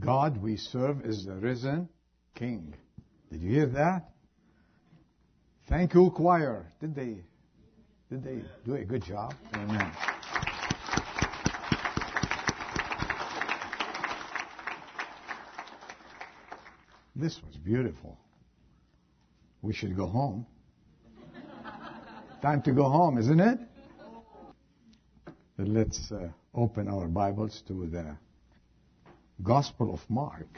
God 0.00 0.38
we 0.38 0.56
serve 0.56 1.04
is 1.04 1.26
the 1.26 1.34
risen 1.34 1.88
King. 2.34 2.74
Did 3.30 3.42
you 3.42 3.50
hear 3.50 3.66
that? 3.66 4.10
Thank 5.68 5.94
you, 5.94 6.10
choir. 6.10 6.72
Did 6.80 6.94
they 6.94 7.22
did 8.10 8.24
they 8.24 8.42
do 8.64 8.74
a 8.74 8.84
good 8.84 9.04
job? 9.04 9.34
Amen. 9.54 9.92
This 17.14 17.42
was 17.42 17.56
beautiful. 17.56 18.18
We 19.60 19.74
should 19.74 19.94
go 19.94 20.06
home. 20.06 20.46
Time 22.40 22.62
to 22.62 22.72
go 22.72 22.84
home, 22.84 23.18
isn't 23.18 23.38
it? 23.38 23.58
Let's 25.58 26.10
uh, 26.10 26.30
open 26.54 26.88
our 26.88 27.06
Bibles 27.06 27.62
to 27.68 27.86
the 27.86 28.16
Gospel 29.42 29.94
of 29.94 30.00
Mark. 30.08 30.48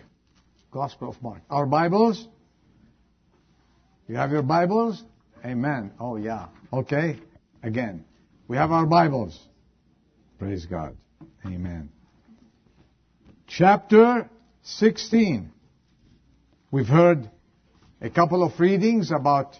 Gospel 0.70 1.10
of 1.10 1.22
Mark. 1.22 1.42
Our 1.50 1.66
Bibles? 1.66 2.26
You 4.08 4.16
have 4.16 4.30
your 4.30 4.42
Bibles? 4.42 5.02
Amen. 5.44 5.92
Oh, 6.00 6.16
yeah. 6.16 6.46
Okay. 6.72 7.18
Again. 7.62 8.04
We 8.48 8.56
have 8.56 8.72
our 8.72 8.86
Bibles. 8.86 9.38
Praise 10.38 10.66
God. 10.66 10.96
Amen. 11.46 11.90
Chapter 13.46 14.28
16. 14.62 15.52
We've 16.70 16.86
heard 16.86 17.30
a 18.00 18.10
couple 18.10 18.42
of 18.42 18.58
readings 18.58 19.10
about 19.10 19.56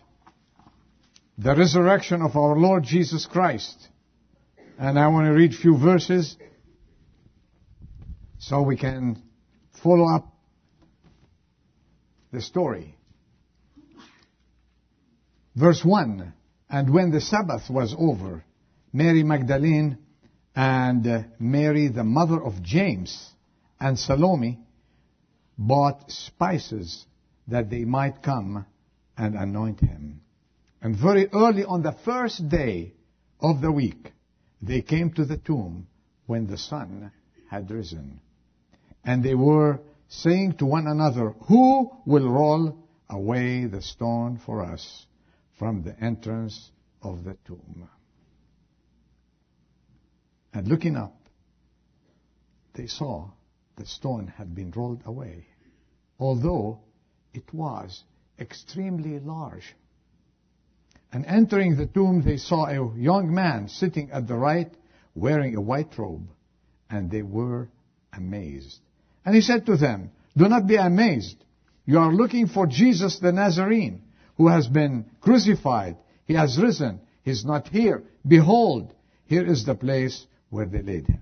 the 1.39 1.55
resurrection 1.55 2.23
of 2.23 2.37
our 2.37 2.57
Lord 2.57 2.85
Jesus 2.85 3.27
Christ. 3.27 3.89
And 4.79 4.99
I 4.99 5.09
want 5.09 5.27
to 5.27 5.33
read 5.33 5.53
a 5.53 5.57
few 5.57 5.79
verses 5.79 6.37
so 8.43 8.61
we 8.63 8.77
can 8.77 9.23
follow 9.83 10.13
up 10.13 10.27
the 12.33 12.43
story. 12.43 12.97
Verse 15.55 15.85
1 15.85 16.33
And 16.69 16.93
when 16.93 17.13
the 17.13 17.21
Sabbath 17.21 17.71
was 17.71 17.95
over, 17.97 18.45
Mary 18.93 19.23
Magdalene 19.23 19.99
and 20.57 21.07
uh, 21.07 21.23
Mary, 21.39 21.87
the 21.87 22.03
mother 22.03 22.43
of 22.43 22.63
James, 22.63 23.31
and 23.79 23.97
Salome 23.97 24.59
bought 25.57 26.11
spices 26.11 27.07
that 27.47 27.71
they 27.71 27.85
might 27.85 28.23
come 28.23 28.67
and 29.17 29.37
anoint 29.37 29.79
him. 29.79 30.21
And 30.81 30.97
very 30.97 31.29
early 31.33 31.65
on 31.65 31.83
the 31.83 31.97
first 32.05 32.49
day 32.49 32.93
of 33.41 33.61
the 33.61 33.71
week, 33.71 34.13
they 34.61 34.83
came 34.83 35.13
to 35.13 35.25
the 35.25 35.37
tomb 35.37 35.87
when 36.27 36.49
the 36.49 36.59
sun 36.59 37.13
had 37.49 37.71
risen. 37.71 38.21
And 39.05 39.23
they 39.23 39.35
were 39.35 39.81
saying 40.09 40.55
to 40.59 40.67
one 40.67 40.87
another, 40.87 41.31
Who 41.49 41.91
will 42.07 42.29
roll 42.29 42.79
away 43.11 43.67
the 43.67 43.83
stone 43.83 44.39
for 44.45 44.63
us 44.63 45.07
from 45.59 45.83
the 45.83 45.99
entrance 46.01 46.71
of 47.03 47.25
the 47.25 47.37
tomb? 47.45 47.89
And 50.55 50.69
looking 50.69 50.97
up, 50.97 51.17
they 52.75 52.87
saw 52.87 53.31
the 53.77 53.87
stone 53.87 54.29
had 54.29 54.55
been 54.55 54.71
rolled 54.71 55.03
away, 55.05 55.47
although 56.19 56.81
it 57.33 57.53
was 57.53 58.05
extremely 58.39 59.19
large. 59.19 59.75
And 61.13 61.27
entering 61.27 61.77
the 61.77 61.87
tomb, 61.87 62.23
they 62.23 62.37
saw 62.37 62.67
a 62.67 62.97
young 62.97 63.35
man 63.35 63.69
sitting 63.69 64.11
at 64.11 64.27
the 64.27 64.37
right, 64.37 64.73
wearing 65.15 65.57
a 65.57 65.61
white 65.61 65.99
robe, 65.99 66.31
and 66.89 67.11
they 67.11 67.23
were 67.23 67.69
amazed. 68.13 68.81
And 69.25 69.35
he 69.35 69.41
said 69.41 69.67
to 69.67 69.77
them, 69.77 70.11
Do 70.37 70.49
not 70.49 70.67
be 70.67 70.77
amazed. 70.77 71.37
You 71.85 71.99
are 71.99 72.13
looking 72.13 72.47
for 72.47 72.67
Jesus 72.67 73.19
the 73.19 73.33
Nazarene, 73.33 74.03
who 74.37 74.49
has 74.49 74.69
been 74.69 75.07
crucified. 75.21 75.97
He 76.25 76.35
has 76.35 76.59
risen. 76.61 77.01
He 77.23 77.31
is 77.31 77.45
not 77.45 77.69
here. 77.69 78.05
Behold, 78.27 78.95
here 79.27 79.47
is 79.47 79.65
the 79.65 79.75
place 79.75 80.27
where 80.51 80.67
they 80.67 80.83
laid 80.83 81.07
him. 81.07 81.21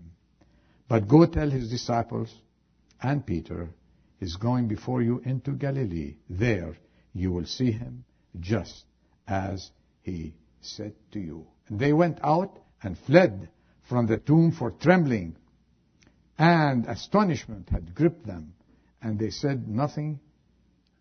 But 0.88 1.08
go 1.08 1.26
tell 1.26 1.48
his 1.48 1.70
disciples 1.70 2.34
and 3.02 3.24
Peter, 3.24 3.70
He's 4.20 4.36
going 4.36 4.68
before 4.68 5.00
you 5.00 5.22
into 5.24 5.52
Galilee. 5.52 6.16
There 6.28 6.76
you 7.14 7.32
will 7.32 7.46
see 7.46 7.72
him 7.72 8.04
just 8.38 8.84
as 9.26 9.70
he 10.02 10.34
said 10.60 10.92
to 11.12 11.20
you. 11.20 11.46
And 11.68 11.80
they 11.80 11.94
went 11.94 12.18
out 12.22 12.58
and 12.82 12.98
fled 12.98 13.48
from 13.88 14.06
the 14.06 14.18
tomb 14.18 14.52
for 14.52 14.72
trembling 14.72 15.36
and 16.40 16.86
astonishment 16.86 17.68
had 17.68 17.94
gripped 17.94 18.26
them, 18.26 18.54
and 19.02 19.18
they 19.18 19.28
said 19.28 19.68
nothing 19.68 20.18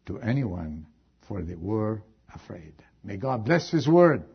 to 0.06 0.20
anyone, 0.20 0.86
for 1.30 1.42
they 1.42 1.56
were 1.56 2.04
afraid. 2.36 2.74
May 3.06 3.16
God 3.16 3.46
bless 3.46 3.72
His 3.72 3.88
word. 3.88 4.26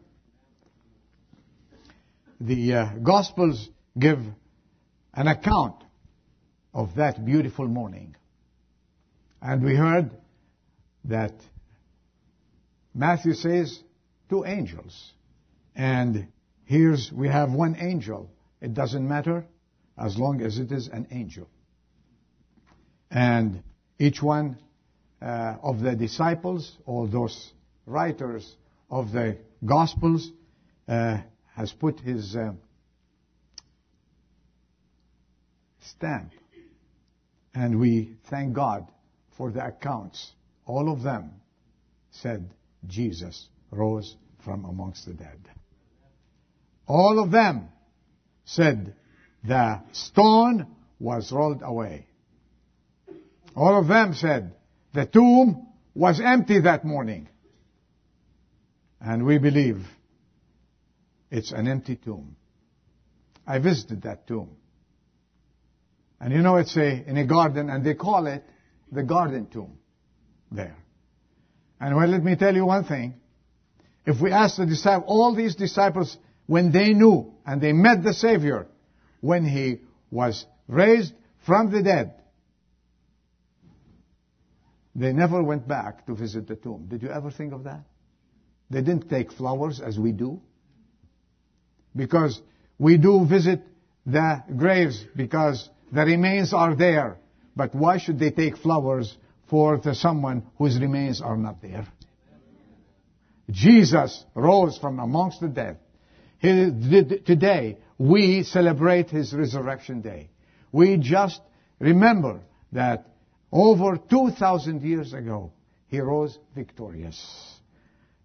The 2.40 2.72
uh, 2.72 2.94
Gospels 3.02 3.68
give 3.98 4.18
an 5.12 5.28
account 5.28 5.84
of 6.72 6.94
that 6.94 7.22
beautiful 7.22 7.68
morning. 7.68 8.16
And 9.42 9.62
we 9.62 9.76
heard 9.76 10.10
that 11.04 11.34
Matthew 12.94 13.34
says 13.34 13.78
two 14.30 14.46
angels. 14.46 15.12
And 15.76 16.28
here's, 16.64 17.12
we 17.12 17.28
have 17.28 17.52
one 17.52 17.76
angel. 17.78 18.30
It 18.62 18.72
doesn't 18.72 19.06
matter 19.06 19.44
as 19.96 20.16
long 20.18 20.40
as 20.40 20.58
it 20.58 20.72
is 20.72 20.88
an 20.88 21.06
angel. 21.10 21.48
And 23.10 23.62
each 23.98 24.22
one 24.22 24.58
uh, 25.22 25.56
of 25.62 25.80
the 25.80 25.94
disciples, 25.94 26.76
all 26.84 27.06
those 27.06 27.52
writers 27.86 28.56
of 28.90 29.12
the 29.12 29.38
Gospels, 29.64 30.30
uh, 30.88 31.18
has 31.54 31.72
put 31.72 32.00
his 32.00 32.34
uh, 32.34 32.52
stamp. 35.80 36.32
And 37.54 37.78
we 37.78 38.16
thank 38.28 38.54
God 38.54 38.90
for 39.36 39.52
the 39.52 39.64
accounts. 39.64 40.32
All 40.66 40.92
of 40.92 41.02
them 41.02 41.30
said 42.10 42.50
Jesus 42.86 43.48
rose 43.70 44.16
from 44.44 44.64
amongst 44.64 45.06
the 45.06 45.14
dead. 45.14 45.38
All 46.86 47.22
of 47.22 47.30
them 47.30 47.68
said 48.44 48.94
the 49.46 49.82
stone 49.92 50.66
was 50.98 51.30
rolled 51.30 51.62
away. 51.62 52.06
All 53.54 53.78
of 53.78 53.86
them 53.86 54.14
said 54.14 54.54
the 54.92 55.06
tomb 55.06 55.68
was 55.94 56.20
empty 56.20 56.60
that 56.60 56.84
morning. 56.84 57.28
And 59.00 59.26
we 59.26 59.38
believe 59.38 59.84
it's 61.30 61.52
an 61.52 61.68
empty 61.68 61.96
tomb. 61.96 62.36
I 63.46 63.58
visited 63.58 64.02
that 64.02 64.26
tomb. 64.26 64.56
And 66.20 66.32
you 66.32 66.40
know, 66.40 66.56
it's 66.56 66.76
a, 66.76 67.04
in 67.06 67.18
a 67.18 67.26
garden, 67.26 67.68
and 67.68 67.84
they 67.84 67.94
call 67.94 68.26
it 68.26 68.42
the 68.90 69.02
garden 69.02 69.46
tomb 69.46 69.78
there. 70.50 70.76
And 71.80 71.96
well, 71.96 72.08
let 72.08 72.24
me 72.24 72.36
tell 72.36 72.54
you 72.54 72.64
one 72.64 72.84
thing. 72.84 73.14
If 74.06 74.20
we 74.22 74.32
ask 74.32 74.56
the 74.56 74.64
disciples, 74.64 75.04
all 75.06 75.34
these 75.34 75.54
disciples, 75.54 76.16
when 76.46 76.72
they 76.72 76.94
knew 76.94 77.34
and 77.44 77.60
they 77.60 77.72
met 77.72 78.02
the 78.02 78.14
Savior, 78.14 78.68
when 79.24 79.46
He 79.46 79.80
was 80.10 80.44
raised 80.68 81.14
from 81.46 81.70
the 81.70 81.82
dead, 81.82 82.12
they 84.94 85.12
never 85.12 85.42
went 85.42 85.66
back 85.66 86.06
to 86.06 86.14
visit 86.14 86.46
the 86.46 86.56
tomb. 86.56 86.86
Did 86.88 87.02
you 87.02 87.08
ever 87.08 87.30
think 87.30 87.54
of 87.54 87.64
that? 87.64 87.84
They 88.68 88.82
didn't 88.82 89.08
take 89.08 89.32
flowers 89.32 89.80
as 89.80 89.98
we 89.98 90.12
do. 90.12 90.42
Because 91.96 92.40
we 92.78 92.98
do 92.98 93.24
visit 93.26 93.62
the 94.04 94.44
graves 94.54 95.02
because 95.16 95.70
the 95.90 96.02
remains 96.02 96.52
are 96.52 96.74
there. 96.76 97.16
But 97.56 97.74
why 97.74 97.98
should 97.98 98.18
they 98.18 98.30
take 98.30 98.58
flowers 98.58 99.16
for 99.48 99.80
someone 99.94 100.42
whose 100.58 100.78
remains 100.78 101.22
are 101.22 101.36
not 101.36 101.62
there? 101.62 101.86
Jesus 103.50 104.24
rose 104.34 104.76
from 104.78 104.98
amongst 104.98 105.40
the 105.40 105.48
dead. 105.48 105.78
He, 106.38 106.70
today, 107.24 107.78
we 107.98 108.42
celebrate 108.42 109.10
His 109.10 109.32
resurrection 109.32 110.00
day. 110.00 110.30
We 110.72 110.96
just 110.96 111.40
remember 111.78 112.40
that 112.72 113.06
over 113.52 113.96
2,000 113.96 114.82
years 114.82 115.12
ago, 115.12 115.52
He 115.88 116.00
rose 116.00 116.38
victorious. 116.54 117.54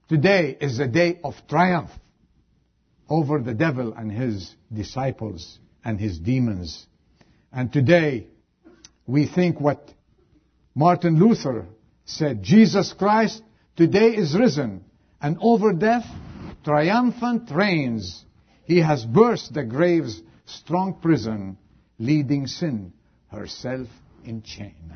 Today 0.08 0.58
is 0.60 0.80
a 0.80 0.88
day 0.88 1.20
of 1.24 1.36
triumph 1.48 1.92
over 3.10 3.40
the 3.40 3.54
devil 3.54 3.94
and 3.94 4.12
his 4.12 4.56
disciples 4.72 5.60
and 5.84 6.00
his 6.00 6.20
demons. 6.20 6.86
And 7.52 7.74
today, 7.74 8.28
we 9.08 9.28
think 9.28 9.60
what 9.60 9.92
Martin 10.76 11.20
Luther 11.20 11.66
said, 12.06 12.44
Jesus 12.44 12.94
Christ 12.94 13.42
today 13.76 14.16
is 14.16 14.36
risen 14.38 14.84
and 15.22 15.38
over 15.42 15.74
death 15.74 16.06
triumphant 16.64 17.50
reigns. 17.52 18.24
He 18.70 18.82
has 18.82 19.04
burst 19.04 19.56
the 19.56 19.64
grave's 19.64 20.22
strong 20.46 21.00
prison, 21.02 21.58
leading 21.98 22.46
sin 22.46 22.94
herself 23.32 23.88
in 24.24 24.44
chain. 24.44 24.94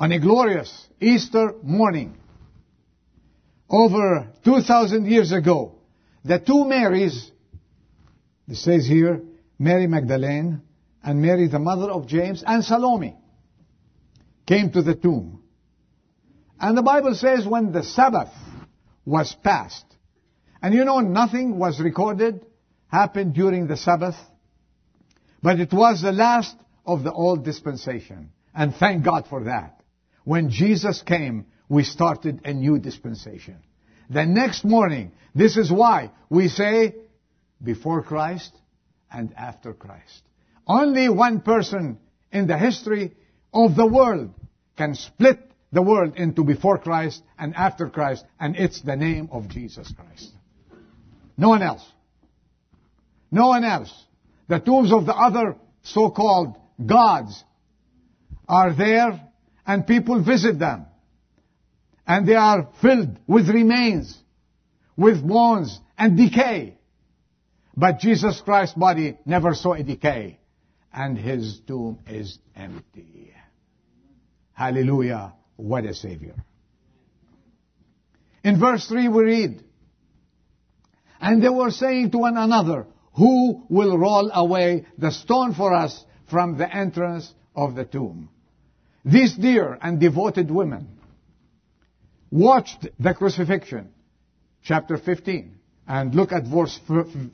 On 0.00 0.10
a 0.10 0.18
glorious 0.18 0.88
Easter 1.00 1.54
morning, 1.62 2.16
over 3.70 4.32
2,000 4.44 5.06
years 5.06 5.30
ago, 5.30 5.76
the 6.24 6.40
two 6.40 6.64
Marys, 6.64 7.30
it 8.48 8.56
says 8.56 8.84
here, 8.84 9.22
Mary 9.56 9.86
Magdalene 9.86 10.60
and 11.04 11.22
Mary 11.22 11.46
the 11.46 11.60
mother 11.60 11.88
of 11.88 12.08
James 12.08 12.42
and 12.44 12.64
Salome, 12.64 13.14
came 14.44 14.72
to 14.72 14.82
the 14.82 14.96
tomb. 14.96 15.40
And 16.58 16.76
the 16.76 16.82
Bible 16.82 17.14
says 17.14 17.46
when 17.46 17.70
the 17.70 17.84
Sabbath 17.84 18.32
was 19.04 19.32
passed, 19.44 19.93
and 20.64 20.72
you 20.72 20.86
know 20.86 21.00
nothing 21.00 21.58
was 21.58 21.78
recorded 21.78 22.40
happened 22.88 23.34
during 23.34 23.66
the 23.66 23.76
Sabbath, 23.76 24.14
but 25.42 25.60
it 25.60 25.74
was 25.74 26.00
the 26.00 26.10
last 26.10 26.56
of 26.86 27.04
the 27.04 27.12
old 27.12 27.44
dispensation. 27.44 28.30
And 28.54 28.74
thank 28.74 29.04
God 29.04 29.26
for 29.28 29.44
that. 29.44 29.82
When 30.24 30.48
Jesus 30.48 31.02
came, 31.02 31.44
we 31.68 31.84
started 31.84 32.40
a 32.46 32.54
new 32.54 32.78
dispensation. 32.78 33.58
The 34.08 34.24
next 34.24 34.64
morning, 34.64 35.12
this 35.34 35.58
is 35.58 35.70
why 35.70 36.12
we 36.30 36.48
say 36.48 36.94
before 37.62 38.02
Christ 38.02 38.56
and 39.12 39.34
after 39.36 39.74
Christ. 39.74 40.22
Only 40.66 41.10
one 41.10 41.42
person 41.42 41.98
in 42.32 42.46
the 42.46 42.56
history 42.56 43.12
of 43.52 43.76
the 43.76 43.86
world 43.86 44.32
can 44.78 44.94
split 44.94 45.40
the 45.72 45.82
world 45.82 46.14
into 46.16 46.42
before 46.42 46.78
Christ 46.78 47.22
and 47.38 47.54
after 47.54 47.90
Christ, 47.90 48.24
and 48.40 48.56
it's 48.56 48.80
the 48.80 48.96
name 48.96 49.28
of 49.30 49.50
Jesus 49.50 49.92
Christ. 49.92 50.33
No 51.36 51.48
one 51.48 51.62
else. 51.62 51.84
No 53.30 53.48
one 53.48 53.64
else. 53.64 53.92
The 54.48 54.60
tombs 54.60 54.92
of 54.92 55.06
the 55.06 55.14
other 55.14 55.56
so-called 55.82 56.56
gods 56.84 57.42
are 58.48 58.74
there 58.74 59.20
and 59.66 59.86
people 59.86 60.22
visit 60.22 60.58
them. 60.58 60.86
And 62.06 62.28
they 62.28 62.34
are 62.34 62.68
filled 62.82 63.18
with 63.26 63.48
remains, 63.48 64.16
with 64.96 65.26
bones 65.26 65.80
and 65.96 66.16
decay. 66.16 66.76
But 67.76 67.98
Jesus 67.98 68.40
Christ's 68.40 68.76
body 68.76 69.18
never 69.24 69.54
saw 69.54 69.72
a 69.72 69.82
decay. 69.82 70.38
And 70.92 71.18
his 71.18 71.60
tomb 71.66 71.98
is 72.06 72.38
empty. 72.54 73.32
Hallelujah. 74.52 75.32
What 75.56 75.84
a 75.84 75.94
Savior. 75.94 76.36
In 78.44 78.60
verse 78.60 78.86
3 78.86 79.08
we 79.08 79.24
read, 79.24 79.64
And 81.24 81.42
they 81.42 81.48
were 81.48 81.70
saying 81.70 82.10
to 82.10 82.18
one 82.18 82.36
another, 82.36 82.86
Who 83.14 83.64
will 83.70 83.96
roll 83.96 84.30
away 84.30 84.84
the 84.98 85.10
stone 85.10 85.54
for 85.54 85.72
us 85.72 86.04
from 86.28 86.58
the 86.58 86.70
entrance 86.70 87.32
of 87.56 87.74
the 87.74 87.86
tomb? 87.86 88.28
These 89.06 89.34
dear 89.34 89.78
and 89.80 89.98
devoted 89.98 90.50
women 90.50 90.98
watched 92.30 92.88
the 93.00 93.14
crucifixion, 93.14 93.94
chapter 94.64 94.98
15, 94.98 95.58
and 95.88 96.14
look 96.14 96.30
at 96.30 96.44
verse, 96.46 96.78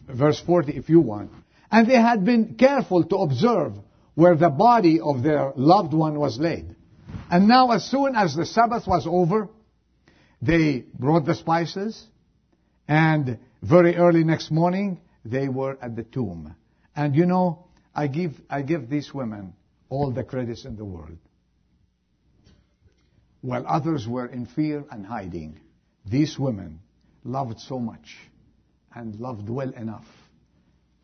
verse 0.08 0.38
40 0.38 0.72
if 0.76 0.88
you 0.88 1.00
want. 1.00 1.32
And 1.68 1.90
they 1.90 2.00
had 2.00 2.24
been 2.24 2.54
careful 2.54 3.02
to 3.02 3.16
observe 3.16 3.72
where 4.14 4.36
the 4.36 4.50
body 4.50 5.00
of 5.00 5.24
their 5.24 5.52
loved 5.56 5.94
one 5.94 6.16
was 6.16 6.38
laid. 6.38 6.76
And 7.28 7.48
now 7.48 7.72
as 7.72 7.90
soon 7.90 8.14
as 8.14 8.36
the 8.36 8.46
Sabbath 8.46 8.86
was 8.86 9.04
over, 9.04 9.48
they 10.40 10.84
brought 10.96 11.26
the 11.26 11.34
spices, 11.34 12.06
and 12.86 13.40
very 13.62 13.96
early 13.96 14.24
next 14.24 14.50
morning, 14.50 15.00
they 15.24 15.48
were 15.48 15.78
at 15.82 15.96
the 15.96 16.02
tomb. 16.02 16.54
And 16.96 17.14
you 17.14 17.26
know, 17.26 17.66
I 17.94 18.06
give, 18.06 18.32
I 18.48 18.62
give 18.62 18.88
these 18.88 19.12
women 19.12 19.54
all 19.88 20.10
the 20.10 20.24
credits 20.24 20.64
in 20.64 20.76
the 20.76 20.84
world. 20.84 21.18
While 23.42 23.66
others 23.66 24.06
were 24.06 24.26
in 24.26 24.46
fear 24.46 24.84
and 24.90 25.04
hiding, 25.04 25.60
these 26.04 26.38
women 26.38 26.80
loved 27.24 27.60
so 27.60 27.78
much 27.78 28.16
and 28.94 29.18
loved 29.18 29.48
well 29.48 29.70
enough 29.70 30.06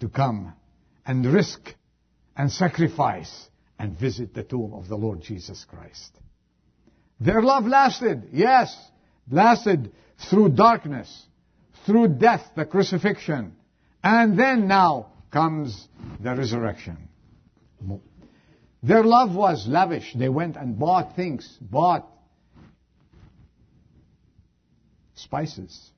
to 0.01 0.09
come 0.09 0.53
and 1.07 1.25
risk 1.27 1.75
and 2.37 2.51
sacrifice 2.51 3.49
and 3.79 3.99
visit 3.99 4.35
the 4.35 4.43
tomb 4.43 4.75
of 4.75 4.89
the 4.89 4.97
Lord 4.97 5.21
Jesus 5.23 5.65
Christ. 5.69 6.13
Their 7.21 7.43
love 7.43 7.67
lasted, 7.67 8.29
yes, 8.33 8.75
lasted 9.31 9.93
through 10.29 10.51
darkness, 10.51 11.27
through 11.87 12.09
death, 12.09 12.43
the 12.57 12.67
crucifixion, 12.67 13.55
and 14.03 14.39
then 14.39 14.67
now 14.67 15.13
comes 15.31 15.89
the 16.21 16.35
resurrection. 16.35 17.09
Their 18.83 19.05
love 19.05 19.35
was 19.35 19.67
lavish. 19.69 20.13
They 20.15 20.29
went 20.29 20.57
and 20.57 20.79
bought 20.79 21.15
things, 21.17 21.59
bought 21.61 22.07
spices, 25.15 25.91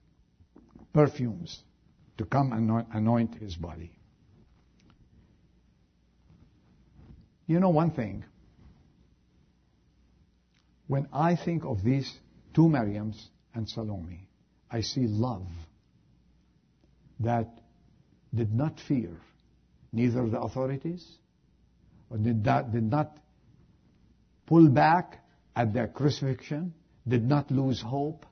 perfumes 0.92 1.62
to 2.18 2.24
come 2.24 2.52
and 2.52 2.86
anoint 2.92 3.34
his 3.36 3.54
body. 3.56 3.92
You 7.46 7.60
know 7.60 7.70
one 7.70 7.92
thing. 7.92 8.24
When 10.86 11.08
I 11.12 11.36
think 11.36 11.64
of 11.64 11.82
these 11.82 12.10
two 12.54 12.68
Mariams 12.68 13.16
and 13.54 13.68
Salome, 13.68 14.28
I 14.70 14.82
see 14.82 15.06
love 15.06 15.46
that 17.20 17.60
did 18.34 18.54
not 18.54 18.78
fear 18.86 19.10
neither 19.92 20.28
the 20.28 20.40
authorities 20.40 21.06
or 22.10 22.18
did 22.18 22.44
not, 22.44 22.72
did 22.72 22.84
not 22.84 23.18
pull 24.46 24.68
back 24.68 25.24
at 25.56 25.72
their 25.72 25.88
crucifixion, 25.88 26.72
did 27.06 27.26
not 27.26 27.50
lose 27.50 27.80
hope, 27.80 28.26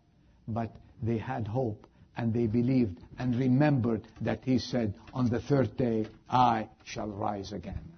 but 0.46 0.74
they 1.02 1.18
had 1.18 1.46
hope 1.46 1.86
and 2.16 2.32
they 2.32 2.46
believed 2.46 2.98
and 3.18 3.36
remembered 3.36 4.06
that 4.22 4.40
he 4.44 4.58
said, 4.58 4.94
on 5.12 5.28
the 5.28 5.40
third 5.40 5.76
day, 5.76 6.06
I 6.30 6.68
shall 6.84 7.08
rise 7.08 7.52
again. 7.52 7.92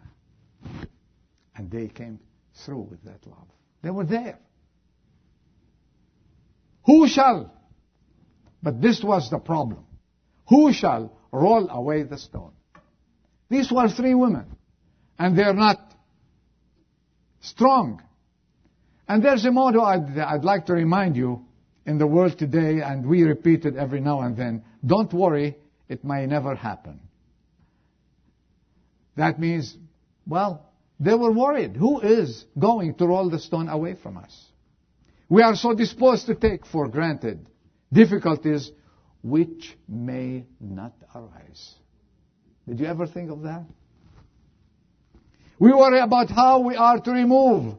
And 1.55 1.70
they 1.70 1.88
came 1.88 2.19
through 2.64 2.88
with 2.90 3.02
that 3.05 3.25
love. 3.26 3.46
They 3.82 3.90
were 3.90 4.05
there. 4.05 4.38
Who 6.87 7.06
shall? 7.06 7.52
But 8.62 8.81
this 8.81 9.02
was 9.05 9.31
the 9.31 9.38
problem. 9.38 9.85
Who 10.49 10.73
shall 10.73 11.12
roll 11.33 11.69
away 11.69 12.03
the 12.05 12.19
stone? 12.19 12.53
These 13.50 13.71
were 13.71 13.89
three 13.89 14.15
women. 14.15 14.47
And 15.19 15.37
they're 15.37 15.55
not 15.55 15.79
strong. 17.41 18.03
And 19.09 19.25
there's 19.25 19.45
a 19.45 19.50
motto 19.50 19.81
I'd, 19.81 20.19
I'd 20.19 20.45
like 20.45 20.67
to 20.67 20.75
remind 20.75 21.17
you 21.17 21.45
in 21.87 21.99
the 21.99 22.07
world 22.07 22.38
today, 22.38 22.81
and 22.81 23.07
we 23.07 23.23
repeat 23.23 23.64
it 23.64 23.76
every 23.76 24.00
now 24.00 24.21
and 24.21 24.37
then. 24.37 24.62
Don't 24.85 25.12
worry, 25.12 25.57
it 25.88 26.05
may 26.05 26.26
never 26.26 26.55
happen. 26.55 27.00
That 29.17 29.40
means, 29.40 29.76
well, 30.26 30.67
they 31.00 31.14
were 31.14 31.33
worried. 31.33 31.76
Who 31.76 32.00
is 32.00 32.45
going 32.59 32.95
to 32.97 33.07
roll 33.07 33.31
the 33.31 33.38
stone 33.38 33.69
away 33.69 33.97
from 34.00 34.19
us? 34.19 34.47
We 35.28 35.43
are 35.43 35.57
so 35.57 35.75
disposed 35.75 36.26
to 36.26 36.35
take 36.35 36.67
for 36.67 36.88
granted 36.88 37.47
difficulties 37.93 38.71
which 39.23 39.77
may 39.89 40.45
not 40.61 40.95
arise. 41.15 41.75
Did 42.67 42.81
you 42.81 42.87
ever 42.87 43.07
think 43.07 43.31
of 43.31 43.43
that? 43.43 43.65
We 45.59 45.73
worry 45.73 46.01
about 46.01 46.31
how 46.31 46.61
we 46.61 46.77
are 46.77 47.01
to 47.01 47.11
remove 47.11 47.75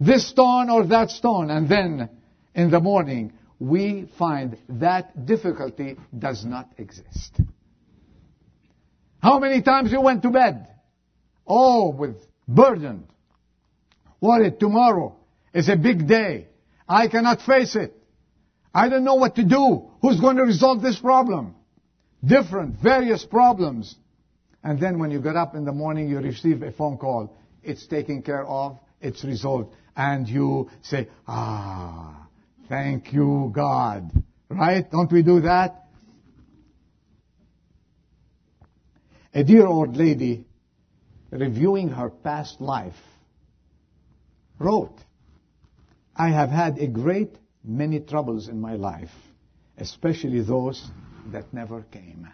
this 0.00 0.28
stone 0.28 0.70
or 0.70 0.86
that 0.86 1.10
stone, 1.10 1.50
and 1.50 1.68
then 1.68 2.08
in 2.54 2.70
the 2.70 2.80
morning, 2.80 3.32
we 3.58 4.10
find 4.18 4.58
that 4.68 5.26
difficulty 5.26 5.96
does 6.16 6.44
not 6.44 6.70
exist. 6.78 7.40
How 9.22 9.38
many 9.38 9.62
times 9.62 9.92
you 9.92 10.00
went 10.00 10.22
to 10.22 10.30
bed? 10.30 10.66
Oh, 11.46 11.90
with 11.90 12.16
burdened. 12.46 13.06
Worried 14.20 14.58
tomorrow 14.58 15.16
is 15.52 15.68
a 15.68 15.76
big 15.76 16.06
day. 16.06 16.48
I 16.88 17.08
cannot 17.08 17.42
face 17.42 17.76
it. 17.76 17.94
I 18.74 18.88
don't 18.88 19.04
know 19.04 19.14
what 19.14 19.36
to 19.36 19.44
do. 19.44 19.90
Who's 20.02 20.20
going 20.20 20.36
to 20.36 20.42
resolve 20.42 20.82
this 20.82 20.98
problem? 20.98 21.54
Different, 22.24 22.80
various 22.80 23.24
problems. 23.24 23.94
And 24.62 24.80
then 24.80 24.98
when 24.98 25.10
you 25.10 25.20
get 25.20 25.36
up 25.36 25.54
in 25.54 25.64
the 25.64 25.72
morning, 25.72 26.08
you 26.08 26.18
receive 26.18 26.62
a 26.62 26.72
phone 26.72 26.96
call. 26.96 27.36
It's 27.62 27.86
taken 27.86 28.22
care 28.22 28.44
of. 28.44 28.78
It's 29.00 29.22
resolved. 29.24 29.74
And 29.96 30.28
you 30.28 30.70
say, 30.82 31.08
ah, 31.28 32.24
Thank 32.68 33.12
you, 33.12 33.52
God. 33.54 34.10
Right? 34.48 34.90
Don't 34.90 35.12
we 35.12 35.22
do 35.22 35.40
that? 35.40 35.86
A 39.34 39.42
dear 39.42 39.66
old 39.66 39.96
lady, 39.96 40.44
reviewing 41.30 41.88
her 41.88 42.08
past 42.08 42.60
life, 42.60 42.94
wrote, 44.58 44.96
I 46.14 46.28
have 46.28 46.50
had 46.50 46.78
a 46.78 46.86
great 46.86 47.36
many 47.64 48.00
troubles 48.00 48.48
in 48.48 48.60
my 48.60 48.74
life, 48.74 49.10
especially 49.78 50.42
those 50.42 50.90
that 51.32 51.52
never 51.52 51.82
came. 51.82 52.28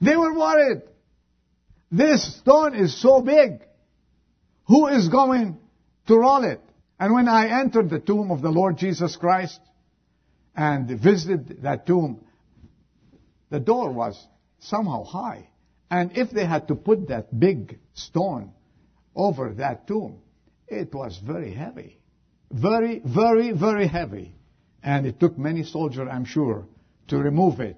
They 0.00 0.16
were 0.16 0.34
worried. 0.34 0.82
This 1.92 2.38
stone 2.38 2.74
is 2.74 3.00
so 3.00 3.20
big. 3.20 3.60
Who 4.66 4.86
is 4.86 5.08
going 5.08 5.58
to 6.06 6.18
roll 6.18 6.44
it? 6.44 6.60
And 6.98 7.12
when 7.14 7.28
I 7.28 7.60
entered 7.60 7.90
the 7.90 7.98
tomb 7.98 8.30
of 8.30 8.40
the 8.40 8.50
Lord 8.50 8.78
Jesus 8.78 9.16
Christ 9.16 9.60
and 10.56 10.88
visited 11.00 11.62
that 11.62 11.86
tomb, 11.86 12.24
the 13.50 13.60
door 13.60 13.90
was 13.90 14.26
somehow 14.58 15.04
high. 15.04 15.48
And 15.90 16.16
if 16.16 16.30
they 16.30 16.46
had 16.46 16.68
to 16.68 16.74
put 16.74 17.08
that 17.08 17.38
big 17.38 17.78
stone 17.94 18.52
over 19.20 19.54
that 19.54 19.86
tomb, 19.86 20.18
it 20.68 20.94
was 20.94 21.18
very 21.18 21.52
heavy. 21.52 21.98
Very, 22.50 23.00
very, 23.04 23.52
very 23.52 23.86
heavy. 23.86 24.34
And 24.82 25.06
it 25.06 25.20
took 25.20 25.38
many 25.38 25.62
soldiers, 25.64 26.08
I'm 26.10 26.24
sure, 26.24 26.66
to 27.08 27.18
remove 27.18 27.60
it. 27.60 27.76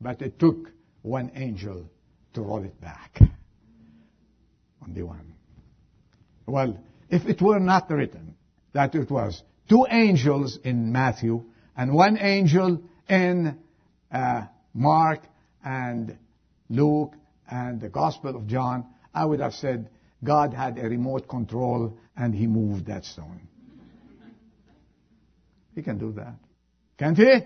But 0.00 0.22
it 0.22 0.38
took 0.38 0.70
one 1.02 1.32
angel 1.34 1.88
to 2.34 2.42
roll 2.42 2.64
it 2.64 2.80
back. 2.80 3.20
Only 4.86 5.02
one. 5.02 5.34
Well, 6.46 6.78
if 7.08 7.26
it 7.26 7.40
were 7.40 7.60
not 7.60 7.90
written 7.90 8.34
that 8.72 8.94
it 8.94 9.10
was 9.10 9.42
two 9.68 9.86
angels 9.90 10.58
in 10.62 10.92
Matthew 10.92 11.44
and 11.76 11.94
one 11.94 12.18
angel 12.18 12.82
in 13.08 13.58
uh, 14.12 14.42
Mark 14.74 15.20
and 15.64 16.18
Luke 16.68 17.14
and 17.50 17.80
the 17.80 17.88
Gospel 17.88 18.36
of 18.36 18.46
John, 18.46 18.86
I 19.14 19.24
would 19.24 19.40
have 19.40 19.54
said 19.54 19.88
God 20.24 20.54
had 20.54 20.78
a 20.78 20.88
remote 20.88 21.28
control 21.28 21.96
and 22.16 22.34
he 22.34 22.46
moved 22.46 22.86
that 22.86 23.04
stone. 23.04 23.48
He 25.74 25.82
can 25.82 25.98
do 25.98 26.12
that. 26.12 26.34
Can't 26.98 27.16
he? 27.16 27.40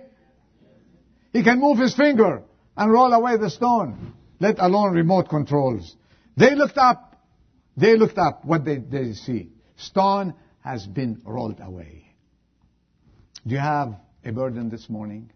He 1.33 1.43
can 1.43 1.61
move 1.61 1.79
his 1.79 1.95
finger 1.95 2.43
and 2.77 2.93
roll 2.93 3.13
away 3.13 3.37
the 3.37 3.51
stone, 3.51 4.15
let 4.39 4.59
alone 4.59 4.95
remote 4.95 5.29
controls. 5.29 5.97
They 6.37 6.55
looked 6.55 6.79
up. 6.79 7.17
They 7.77 7.97
looked 7.97 8.19
up. 8.19 8.45
What 8.45 8.65
they, 8.65 8.77
they 8.77 9.13
see? 9.13 9.51
Stone 9.77 10.35
has 10.61 10.87
been 10.87 11.21
rolled 11.25 11.61
away. 11.61 12.05
Do 13.47 13.55
you 13.55 13.61
have 13.61 13.95
a 14.25 14.33
burden 14.33 14.69
this 14.69 14.89
morning? 14.89 15.31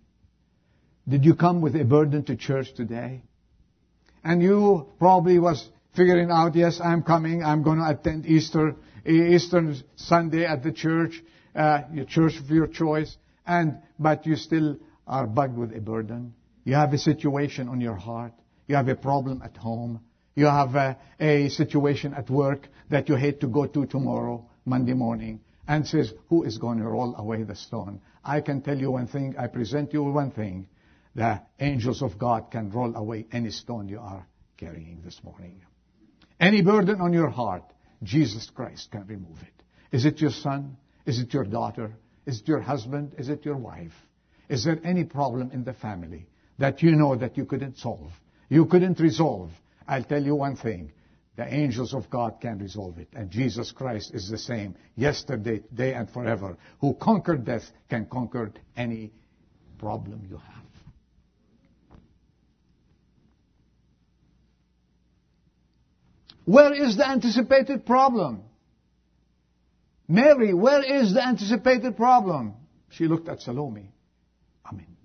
Did 1.09 1.25
you 1.25 1.35
come 1.35 1.61
with 1.61 1.75
a 1.75 1.85
burden 1.85 2.25
to 2.25 2.37
church 2.37 2.75
today? 2.75 3.23
And 4.23 4.43
you 4.43 4.89
probably 4.99 5.39
was 5.39 5.69
figuring 5.95 6.31
out, 6.31 6.55
yes, 6.55 6.81
I'm 6.83 7.03
coming, 7.03 7.43
I'm 7.43 7.63
going 7.63 7.79
to 7.79 7.89
attend 7.89 8.27
Easter, 8.27 8.77
Easter 9.07 9.75
Sunday 9.97 10.45
at 10.45 10.63
the 10.63 10.73
church, 10.73 11.23
uh, 11.55 11.83
your 11.93 12.05
church 12.05 12.39
of 12.39 12.51
your 12.51 12.67
choice, 12.67 13.17
and, 13.47 13.79
but 13.99 14.27
you 14.27 14.37
still 14.37 14.77
are 15.07 15.27
bugged 15.27 15.57
with 15.57 15.75
a 15.77 15.81
burden. 15.81 16.35
You 16.65 16.75
have 16.75 16.93
a 16.93 16.99
situation 16.99 17.69
on 17.69 17.81
your 17.81 17.97
heart. 17.97 18.33
You 18.67 18.77
have 18.77 18.89
a 18.89 18.95
problem 18.95 19.43
at 19.43 19.57
home. 19.57 20.01
You 20.35 20.47
have 20.47 20.75
a, 20.77 20.97
a 21.21 21.49
situation 21.49 22.15
at 22.15 22.31
work 22.31 22.69
that 22.89 23.09
you 23.09 23.17
hate 23.17 23.41
to 23.41 23.49
go 23.49 23.67
to 23.67 23.85
tomorrow, 23.87 24.49
Monday 24.65 24.95
morning, 24.95 25.41
and 25.69 25.87
says, 25.87 26.13
who 26.29 26.45
is 26.45 26.59
going 26.59 26.79
to 26.79 26.85
roll 26.85 27.15
away 27.17 27.43
the 27.43 27.57
stone? 27.57 28.01
I 28.25 28.41
can 28.41 28.63
tell 28.63 28.79
you 28.79 28.93
one 28.93 29.09
thing. 29.09 29.35
I 29.39 29.49
present 29.49 29.93
you 29.93 30.05
one 30.05 30.31
thing. 30.31 30.69
The 31.15 31.43
angels 31.61 32.01
of 32.01 32.17
God 32.19 32.51
can 32.51 32.71
roll 32.71 32.95
away 32.97 33.27
any 33.33 33.51
stone 33.51 33.89
you 33.89 33.99
are 33.99 34.27
carrying 34.57 35.03
this 35.05 35.21
morning. 35.23 35.61
Any 36.43 36.61
burden 36.61 37.01
on 37.01 37.13
your 37.13 37.31
heart, 37.31 37.63
Jesus 38.03 38.51
Christ 38.51 38.91
can 38.91 39.07
remove 39.07 39.41
it. 39.43 39.63
Is 39.93 40.05
it 40.05 40.21
your 40.21 40.33
son? 40.33 40.77
Is 41.07 41.21
it 41.21 41.33
your 41.33 41.45
daughter? 41.45 41.93
Is 42.27 42.41
it 42.41 42.49
your 42.49 42.59
husband? 42.61 43.15
Is 43.17 43.29
it 43.29 43.45
your 43.45 43.57
wife? 43.57 43.93
Is 44.49 44.65
there 44.65 44.81
any 44.83 45.05
problem 45.05 45.53
in 45.53 45.63
the 45.63 45.73
family 45.73 46.27
that 46.59 46.83
you 46.83 46.97
know 46.97 47.15
that 47.15 47.37
you 47.37 47.45
couldn't 47.45 47.79
solve? 47.79 48.11
You 48.49 48.67
couldn't 48.67 48.99
resolve? 48.99 49.51
I'll 49.87 50.03
tell 50.03 50.21
you 50.21 50.35
one 50.35 50.57
thing. 50.57 50.91
The 51.37 51.47
angels 51.47 51.95
of 51.95 52.11
God 52.11 52.41
can 52.41 52.59
resolve 52.59 52.99
it. 52.99 53.09
And 53.15 53.31
Jesus 53.31 53.71
Christ 53.71 54.13
is 54.13 54.29
the 54.29 54.37
same 54.37 54.75
yesterday, 54.97 55.61
today, 55.61 55.95
and 55.95 56.11
forever. 56.11 56.57
Who 56.81 56.95
conquered 56.95 57.45
death 57.45 57.71
can 57.89 58.07
conquer 58.07 58.53
any 58.77 59.13
problem 59.79 60.27
you 60.29 60.39
have. 60.39 60.62
Where 66.45 66.73
is 66.73 66.97
the 66.97 67.09
anticipated 67.09 67.87
problem? 67.87 68.43
Mary, 70.09 70.53
where 70.53 70.83
is 70.83 71.15
the 71.15 71.25
anticipated 71.25 71.97
problem? 71.97 72.55
She 72.91 73.07
looked 73.07 73.29
at 73.29 73.41
Salome. 73.41 73.93
I 74.65 74.75
mean, 74.75 74.97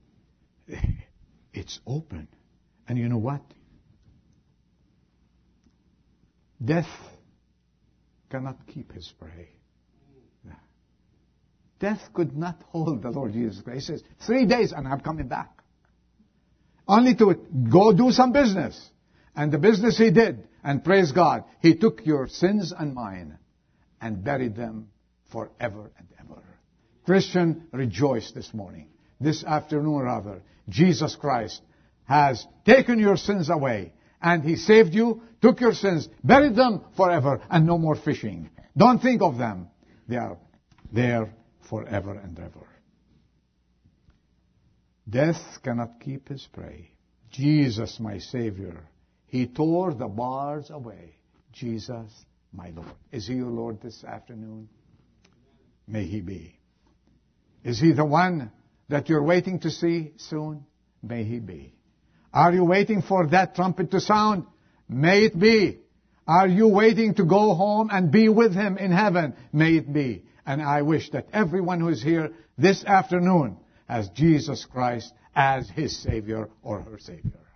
it's 1.53 1.79
open. 1.85 2.27
And 2.87 2.97
you 2.97 3.07
know 3.07 3.17
what? 3.17 3.41
Death 6.63 6.87
cannot 8.29 8.65
keep 8.67 8.91
his 8.91 9.13
prey. 9.19 9.49
Death 11.79 12.01
could 12.13 12.35
not 12.35 12.63
hold 12.69 13.03
the 13.03 13.11
Lord 13.11 13.33
Jesus 13.33 13.61
Christ. 13.61 13.87
He 13.87 13.97
says, 13.97 14.03
three 14.25 14.45
days 14.45 14.71
and 14.71 14.87
I'm 14.87 14.99
coming 15.01 15.27
back. 15.27 15.51
Only 16.87 17.15
to 17.15 17.35
go 17.71 17.93
do 17.93 18.11
some 18.11 18.31
business. 18.31 18.89
And 19.35 19.51
the 19.51 19.59
business 19.59 19.97
he 19.97 20.09
did, 20.09 20.46
and 20.63 20.83
praise 20.83 21.11
God, 21.11 21.43
he 21.61 21.75
took 21.75 22.05
your 22.05 22.27
sins 22.27 22.73
and 22.77 22.93
mine 22.93 23.37
and 24.01 24.23
buried 24.23 24.55
them 24.55 24.89
forever 25.31 25.91
and 25.97 26.07
ever. 26.19 26.41
Christian, 27.05 27.67
rejoice 27.71 28.31
this 28.31 28.53
morning. 28.53 28.89
This 29.19 29.43
afternoon 29.43 30.01
rather. 30.01 30.41
Jesus 30.69 31.15
Christ 31.15 31.61
has 32.05 32.45
taken 32.65 32.99
your 32.99 33.17
sins 33.17 33.49
away 33.49 33.93
and 34.21 34.43
he 34.43 34.55
saved 34.55 34.93
you, 34.93 35.21
took 35.41 35.61
your 35.61 35.73
sins, 35.73 36.07
buried 36.23 36.55
them 36.55 36.81
forever 36.95 37.41
and 37.49 37.65
no 37.65 37.77
more 37.77 37.95
fishing. 37.95 38.49
Don't 38.75 39.01
think 39.01 39.21
of 39.21 39.37
them. 39.37 39.69
They 40.07 40.17
are 40.17 40.37
there 40.91 41.33
forever 41.69 42.13
and 42.13 42.37
ever. 42.39 42.67
Death 45.09 45.41
cannot 45.63 45.99
keep 46.01 46.27
his 46.27 46.45
prey. 46.51 46.91
Jesus, 47.31 47.99
my 47.99 48.19
Savior, 48.19 48.83
he 49.27 49.45
tore 49.45 49.93
the 49.93 50.07
bars 50.07 50.69
away. 50.69 51.15
Jesus, 51.51 52.11
my 52.53 52.69
Lord. 52.69 52.91
Is 53.11 53.27
he 53.27 53.35
your 53.35 53.49
Lord 53.49 53.81
this 53.81 54.03
afternoon? 54.03 54.69
May 55.87 56.05
he 56.05 56.21
be. 56.21 56.59
Is 57.63 57.79
he 57.79 57.91
the 57.91 58.05
one 58.05 58.51
that 58.89 59.09
you're 59.09 59.23
waiting 59.23 59.59
to 59.59 59.69
see 59.69 60.13
soon? 60.17 60.65
May 61.03 61.23
he 61.23 61.39
be. 61.39 61.73
Are 62.33 62.53
you 62.53 62.63
waiting 62.63 63.01
for 63.01 63.27
that 63.27 63.55
trumpet 63.55 63.91
to 63.91 63.99
sound? 63.99 64.45
May 64.87 65.25
it 65.25 65.37
be. 65.37 65.79
Are 66.27 66.47
you 66.47 66.67
waiting 66.67 67.15
to 67.15 67.25
go 67.25 67.53
home 67.53 67.89
and 67.91 68.11
be 68.11 68.29
with 68.29 68.53
him 68.53 68.77
in 68.77 68.91
heaven? 68.91 69.33
May 69.51 69.75
it 69.75 69.91
be. 69.91 70.23
And 70.45 70.61
I 70.61 70.81
wish 70.81 71.09
that 71.11 71.27
everyone 71.33 71.79
who 71.79 71.89
is 71.89 72.01
here 72.01 72.31
this 72.57 72.83
afternoon 72.85 73.57
has 73.87 74.09
Jesus 74.09 74.65
Christ 74.65 75.13
as 75.35 75.69
his 75.69 75.97
Savior 75.97 76.49
or 76.61 76.81
her 76.81 76.99
Savior. 76.99 77.46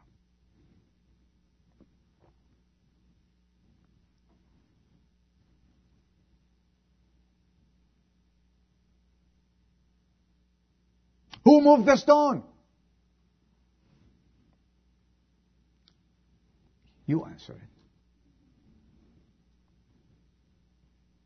Who 11.43 11.61
moved 11.61 11.85
the 11.85 11.97
stone? 11.97 12.43
You 17.05 17.25
answer 17.25 17.53
it. 17.53 17.59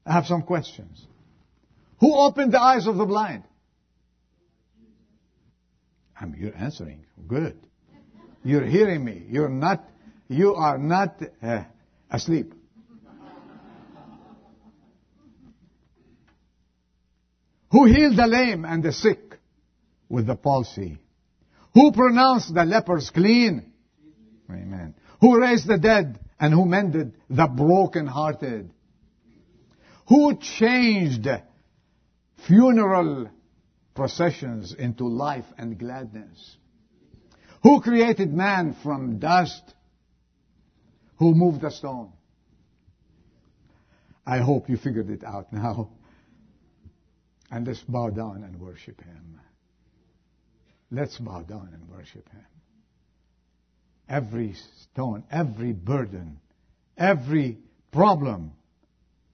I 0.06 0.14
have 0.14 0.26
some 0.26 0.44
questions. 0.44 1.06
Who 2.00 2.16
opened 2.16 2.54
the 2.54 2.62
eyes 2.62 2.88
of 2.88 2.96
the 2.96 3.06
blind? 3.06 3.44
I 6.20 6.26
mean, 6.26 6.42
you're 6.42 6.56
answering. 6.56 7.06
Good. 7.28 7.58
You're 8.44 8.66
hearing 8.66 9.04
me. 9.04 9.24
You're 9.30 9.50
not, 9.50 9.84
you 10.28 10.56
are 10.56 10.78
not 10.78 11.22
uh, 11.42 11.64
asleep. 12.10 12.54
Who 17.72 17.86
healed 17.86 18.16
the 18.16 18.28
lame 18.28 18.64
and 18.64 18.84
the 18.84 18.94
sick? 18.94 19.25
With 20.10 20.28
the 20.28 20.36
palsy? 20.36 21.00
Who 21.74 21.92
pronounced 21.92 22.54
the 22.54 22.64
lepers 22.64 23.10
clean? 23.10 23.74
Amen. 24.50 24.96
Who 25.22 25.40
raised 25.40 25.68
the 25.68 25.78
dead 25.78 26.20
and 26.40 26.54
who 26.54 26.66
mended 26.66 27.14
the 27.30 27.48
broken-hearted? 27.48 28.72
Who 30.08 30.38
changed 30.38 31.28
funeral 32.48 33.30
processions 33.96 34.74
into 34.74 35.08
life 35.08 35.46
and 35.58 35.78
gladness? 35.80 36.58
Who 37.64 37.82
created 37.82 38.32
man 38.32 38.76
from 38.84 39.18
dust? 39.18 39.64
Who 41.18 41.34
moved 41.34 41.62
the 41.62 41.72
stone? 41.72 42.12
I 44.26 44.40
hope 44.40 44.70
you 44.70 44.78
figured 44.78 45.10
it 45.10 45.24
out 45.24 45.52
now. 45.52 45.90
And 47.50 47.66
let's 47.66 47.82
bow 47.82 48.10
down 48.10 48.44
and 48.44 48.60
worship 48.60 49.02
Him. 49.02 49.40
Let's 50.96 51.18
bow 51.18 51.42
down 51.42 51.72
and 51.74 51.90
worship 51.90 52.30
Him. 52.30 52.46
every 54.08 54.56
stone, 54.82 55.26
every 55.30 55.74
burden, 55.74 56.40
every 56.98 57.58
problem. 57.92 58.54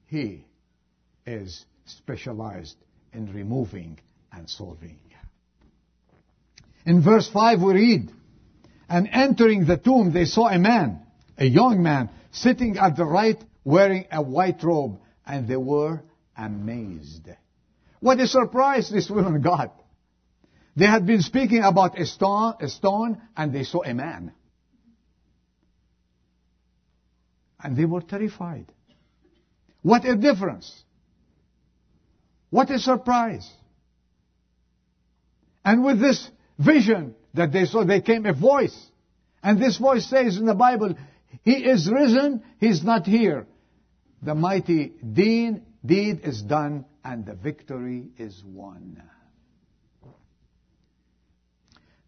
He 0.07 0.43
is 1.27 1.63
specialized 1.85 2.77
in 3.13 3.31
removing 3.31 3.99
and 4.33 4.49
solving. 4.49 4.97
In 6.83 7.03
verse 7.03 7.29
5 7.29 7.61
we 7.61 7.73
read, 7.73 8.11
And 8.89 9.07
entering 9.11 9.65
the 9.65 9.77
tomb 9.77 10.11
they 10.11 10.25
saw 10.25 10.47
a 10.47 10.57
man, 10.57 11.01
a 11.37 11.45
young 11.45 11.83
man, 11.83 12.09
sitting 12.31 12.79
at 12.79 12.95
the 12.95 13.05
right 13.05 13.39
wearing 13.63 14.05
a 14.11 14.23
white 14.23 14.63
robe, 14.63 14.99
and 15.27 15.47
they 15.47 15.57
were 15.57 16.01
amazed. 16.35 17.29
What 17.99 18.19
a 18.19 18.25
surprise 18.25 18.89
this 18.89 19.11
woman 19.11 19.43
got. 19.43 19.80
They 20.75 20.85
had 20.85 21.05
been 21.05 21.21
speaking 21.21 21.63
about 21.63 21.99
a 21.99 22.05
stone, 22.05 22.55
a 22.61 22.67
stone, 22.69 23.21
and 23.35 23.53
they 23.53 23.63
saw 23.63 23.83
a 23.83 23.93
man. 23.93 24.31
And 27.63 27.75
they 27.75 27.85
were 27.85 28.01
terrified. 28.01 28.67
What 29.81 30.05
a 30.05 30.15
difference. 30.15 30.83
What 32.49 32.69
a 32.69 32.79
surprise. 32.79 33.49
And 35.63 35.83
with 35.83 35.99
this 35.99 36.29
vision 36.57 37.15
that 37.33 37.51
they 37.51 37.65
saw, 37.65 37.83
there 37.83 38.01
came 38.01 38.25
a 38.25 38.33
voice. 38.33 38.77
And 39.43 39.61
this 39.61 39.77
voice 39.77 40.09
says 40.09 40.37
in 40.37 40.45
the 40.45 40.55
Bible, 40.55 40.95
He 41.43 41.53
is 41.53 41.89
risen, 41.89 42.43
He's 42.59 42.83
not 42.83 43.05
here. 43.05 43.47
The 44.21 44.35
mighty 44.35 44.93
deed, 45.13 45.61
deed 45.85 46.21
is 46.23 46.41
done 46.41 46.85
and 47.03 47.25
the 47.25 47.33
victory 47.33 48.09
is 48.17 48.41
won. 48.45 49.01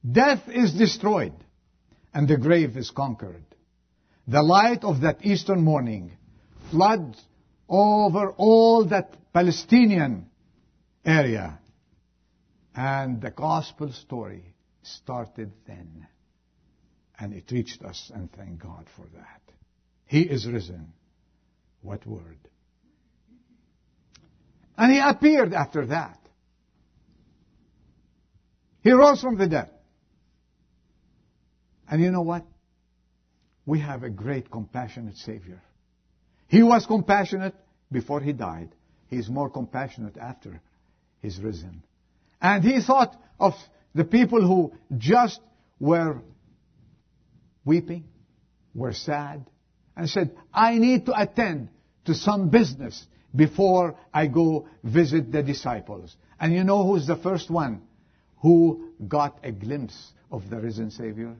Death 0.09 0.49
is 0.49 0.73
destroyed 0.73 1.33
and 2.13 2.27
the 2.27 2.37
grave 2.37 2.77
is 2.77 2.91
conquered. 2.91 3.43
The 4.27 4.41
light 4.41 4.83
of 4.83 5.01
that 5.01 5.25
Eastern 5.25 5.61
morning 5.61 6.11
floods 6.71 7.21
over 7.67 8.31
all 8.31 8.85
that 8.85 9.15
Palestinian 9.33 10.29
area. 11.05 11.59
And 12.75 13.21
the 13.21 13.31
gospel 13.31 13.91
story 13.91 14.55
started 14.81 15.51
then. 15.67 16.07
And 17.19 17.33
it 17.33 17.51
reached 17.51 17.83
us, 17.83 18.11
and 18.13 18.31
thank 18.31 18.61
God 18.61 18.87
for 18.95 19.05
that. 19.15 19.41
He 20.05 20.21
is 20.21 20.47
risen. 20.47 20.93
What 21.81 22.05
word? 22.05 22.37
And 24.77 24.91
he 24.91 24.99
appeared 24.99 25.53
after 25.53 25.85
that. 25.87 26.17
He 28.81 28.91
rose 28.91 29.21
from 29.21 29.37
the 29.37 29.47
dead. 29.47 29.69
And 31.93 32.01
you 32.01 32.09
know 32.09 32.23
what? 32.23 32.43
We 33.67 33.79
have 33.81 34.01
a 34.01 34.09
great 34.09 34.49
compassionate 34.49 35.15
Savior. 35.15 35.61
He 36.47 36.63
was 36.63 36.87
compassionate 36.87 37.53
before 37.91 38.19
he 38.19 38.33
died. 38.33 38.69
He 39.11 39.17
is 39.17 39.29
more 39.29 39.47
compassionate 39.47 40.17
after 40.17 40.59
he's 41.21 41.37
risen. 41.39 41.83
And 42.41 42.63
he 42.63 42.81
thought 42.81 43.15
of 43.39 43.53
the 43.93 44.05
people 44.05 44.41
who 44.41 44.73
just 44.97 45.39
were 45.79 46.23
weeping, 47.63 48.05
were 48.73 48.93
sad, 48.93 49.45
and 49.95 50.09
said, 50.09 50.35
I 50.51 50.79
need 50.79 51.05
to 51.05 51.21
attend 51.21 51.69
to 52.05 52.15
some 52.15 52.49
business 52.49 53.05
before 53.35 53.97
I 54.11 54.25
go 54.25 54.67
visit 54.83 55.31
the 55.31 55.43
disciples. 55.43 56.17
And 56.39 56.53
you 56.53 56.63
know 56.63 56.87
who's 56.87 57.05
the 57.05 57.17
first 57.17 57.51
one 57.51 57.83
who 58.37 58.89
got 59.07 59.37
a 59.43 59.51
glimpse 59.51 60.11
of 60.31 60.49
the 60.49 60.59
risen 60.59 60.89
Savior? 60.89 61.35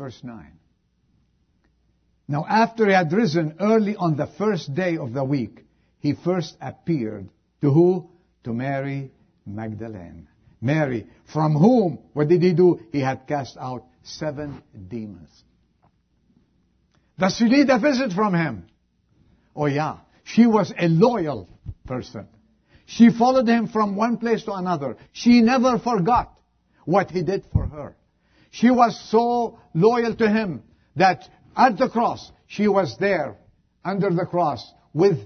Verse 0.00 0.24
9. 0.24 0.50
Now 2.26 2.46
after 2.48 2.86
he 2.86 2.94
had 2.94 3.12
risen 3.12 3.56
early 3.60 3.96
on 3.96 4.16
the 4.16 4.26
first 4.26 4.74
day 4.74 4.96
of 4.96 5.12
the 5.12 5.22
week, 5.22 5.62
he 5.98 6.14
first 6.14 6.56
appeared 6.58 7.28
to 7.60 7.70
who? 7.70 8.08
To 8.44 8.54
Mary 8.54 9.10
Magdalene. 9.44 10.26
Mary, 10.58 11.06
from 11.30 11.54
whom, 11.54 11.98
what 12.14 12.28
did 12.28 12.42
he 12.42 12.54
do? 12.54 12.80
He 12.92 13.00
had 13.00 13.26
cast 13.26 13.58
out 13.58 13.84
seven 14.02 14.62
demons. 14.88 15.28
Does 17.18 17.36
she 17.36 17.44
need 17.44 17.68
a 17.68 17.78
visit 17.78 18.14
from 18.14 18.32
him? 18.32 18.68
Oh 19.54 19.66
yeah. 19.66 19.98
She 20.24 20.46
was 20.46 20.72
a 20.78 20.88
loyal 20.88 21.46
person. 21.84 22.26
She 22.86 23.10
followed 23.10 23.46
him 23.46 23.68
from 23.68 23.96
one 23.96 24.16
place 24.16 24.44
to 24.44 24.54
another. 24.54 24.96
She 25.12 25.42
never 25.42 25.78
forgot 25.78 26.32
what 26.86 27.10
he 27.10 27.22
did 27.22 27.44
for 27.52 27.66
her. 27.66 27.96
She 28.50 28.70
was 28.70 29.00
so 29.10 29.58
loyal 29.74 30.14
to 30.16 30.28
him 30.28 30.62
that 30.96 31.28
at 31.56 31.78
the 31.78 31.88
cross, 31.88 32.30
she 32.46 32.68
was 32.68 32.96
there 32.98 33.36
under 33.84 34.10
the 34.10 34.26
cross 34.26 34.72
with 34.92 35.18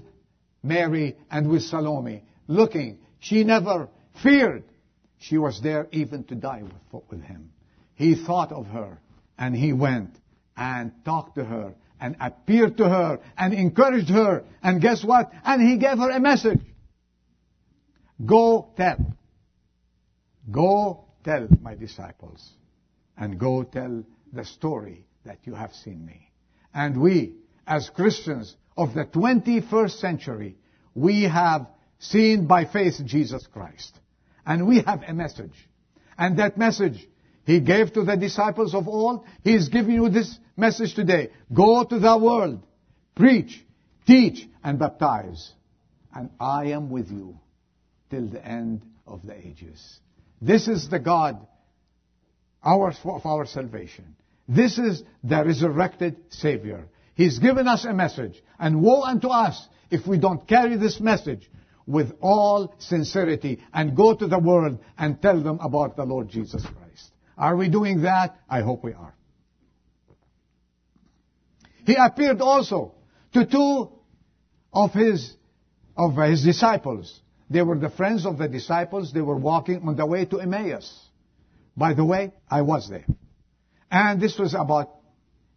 Mary 0.63 1.15
and 1.29 1.49
with 1.49 1.63
Salome, 1.63 2.23
looking. 2.47 2.99
She 3.19 3.43
never 3.43 3.89
feared. 4.21 4.63
She 5.17 5.37
was 5.37 5.61
there 5.61 5.87
even 5.91 6.23
to 6.25 6.35
die 6.35 6.63
with, 6.63 7.03
with 7.09 7.21
him. 7.21 7.51
He 7.95 8.15
thought 8.15 8.51
of 8.51 8.67
her 8.67 8.99
and 9.37 9.55
he 9.55 9.73
went 9.73 10.15
and 10.55 10.91
talked 11.03 11.35
to 11.35 11.43
her 11.43 11.73
and 11.99 12.15
appeared 12.19 12.77
to 12.77 12.87
her 12.87 13.19
and 13.37 13.53
encouraged 13.53 14.09
her. 14.09 14.43
And 14.61 14.81
guess 14.81 15.03
what? 15.03 15.31
And 15.43 15.61
he 15.61 15.77
gave 15.77 15.97
her 15.97 16.11
a 16.11 16.19
message. 16.19 16.61
Go 18.23 18.71
tell. 18.77 19.13
Go 20.51 21.05
tell 21.23 21.47
my 21.61 21.75
disciples. 21.75 22.51
And 23.17 23.39
go 23.39 23.63
tell 23.63 24.03
the 24.33 24.45
story 24.45 25.05
that 25.25 25.39
you 25.43 25.53
have 25.53 25.73
seen 25.73 26.05
me. 26.05 26.31
And 26.73 27.01
we, 27.01 27.35
as 27.65 27.89
Christians 27.89 28.55
of 28.77 28.93
the 28.93 29.05
21st 29.05 29.99
century, 29.99 30.57
we 30.93 31.23
have 31.23 31.67
seen 31.99 32.47
by 32.47 32.65
faith 32.65 32.95
Jesus 33.05 33.47
Christ. 33.47 33.97
And 34.45 34.67
we 34.67 34.81
have 34.81 35.03
a 35.07 35.13
message. 35.13 35.53
And 36.17 36.39
that 36.39 36.57
message 36.57 37.07
he 37.45 37.59
gave 37.59 37.93
to 37.93 38.03
the 38.03 38.17
disciples 38.17 38.73
of 38.73 38.87
old. 38.87 39.25
He 39.43 39.53
is 39.53 39.69
giving 39.69 39.95
you 39.95 40.09
this 40.09 40.37
message 40.57 40.95
today. 40.95 41.29
Go 41.53 41.83
to 41.83 41.99
the 41.99 42.17
world, 42.17 42.65
preach, 43.15 43.63
teach, 44.07 44.47
and 44.63 44.79
baptize. 44.79 45.51
And 46.13 46.31
I 46.39 46.67
am 46.67 46.89
with 46.89 47.11
you 47.11 47.39
till 48.09 48.27
the 48.27 48.45
end 48.45 48.81
of 49.05 49.21
the 49.25 49.35
ages. 49.37 49.99
This 50.41 50.67
is 50.67 50.89
the 50.89 50.99
God 50.99 51.45
our, 52.65 52.93
of 53.05 53.25
our 53.25 53.45
salvation. 53.45 54.15
This 54.47 54.77
is 54.77 55.03
the 55.23 55.43
resurrected 55.45 56.17
Savior. 56.29 56.87
He's 57.13 57.39
given 57.39 57.67
us 57.67 57.85
a 57.85 57.93
message. 57.93 58.41
And 58.59 58.81
woe 58.81 59.03
unto 59.03 59.27
us 59.27 59.67
if 59.89 60.05
we 60.05 60.17
don't 60.17 60.47
carry 60.47 60.75
this 60.75 60.99
message 60.99 61.49
with 61.87 62.11
all 62.21 62.73
sincerity 62.79 63.59
and 63.73 63.95
go 63.95 64.15
to 64.15 64.27
the 64.27 64.39
world 64.39 64.79
and 64.97 65.21
tell 65.21 65.41
them 65.41 65.59
about 65.61 65.95
the 65.95 66.03
Lord 66.03 66.29
Jesus 66.29 66.63
Christ. 66.63 67.11
Are 67.37 67.55
we 67.55 67.69
doing 67.69 68.01
that? 68.01 68.37
I 68.49 68.61
hope 68.61 68.83
we 68.83 68.93
are. 68.93 69.13
He 71.85 71.95
appeared 71.95 72.41
also 72.41 72.95
to 73.33 73.45
two 73.45 73.91
of 74.73 74.91
his, 74.93 75.35
of 75.95 76.15
his 76.15 76.43
disciples. 76.43 77.21
They 77.49 77.61
were 77.61 77.77
the 77.77 77.91
friends 77.91 78.25
of 78.25 78.39
the 78.39 78.47
disciples. 78.47 79.13
They 79.13 79.21
were 79.21 79.37
walking 79.37 79.87
on 79.87 79.95
the 79.95 80.05
way 80.05 80.25
to 80.25 80.39
Emmaus. 80.39 81.04
By 81.77 81.93
the 81.93 82.05
way, 82.05 82.33
I 82.49 82.61
was 82.61 82.89
there. 82.89 83.05
And 83.91 84.21
this 84.21 84.37
was 84.39 84.53
about 84.53 84.91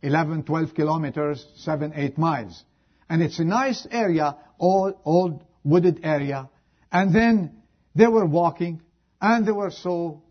11, 0.02 0.44
12 0.44 0.74
kilometers, 0.74 1.44
7, 1.56 1.92
8 1.94 2.18
miles. 2.18 2.64
And 3.08 3.22
it's 3.22 3.38
a 3.38 3.44
nice 3.44 3.86
area, 3.90 4.36
old, 4.58 4.94
old 5.04 5.44
wooded 5.64 6.00
area. 6.02 6.48
And 6.92 7.14
then 7.14 7.62
they 7.94 8.06
were 8.06 8.26
walking 8.26 8.82
and 9.20 9.46
they 9.46 9.52
were 9.52 9.70
so 9.70 10.22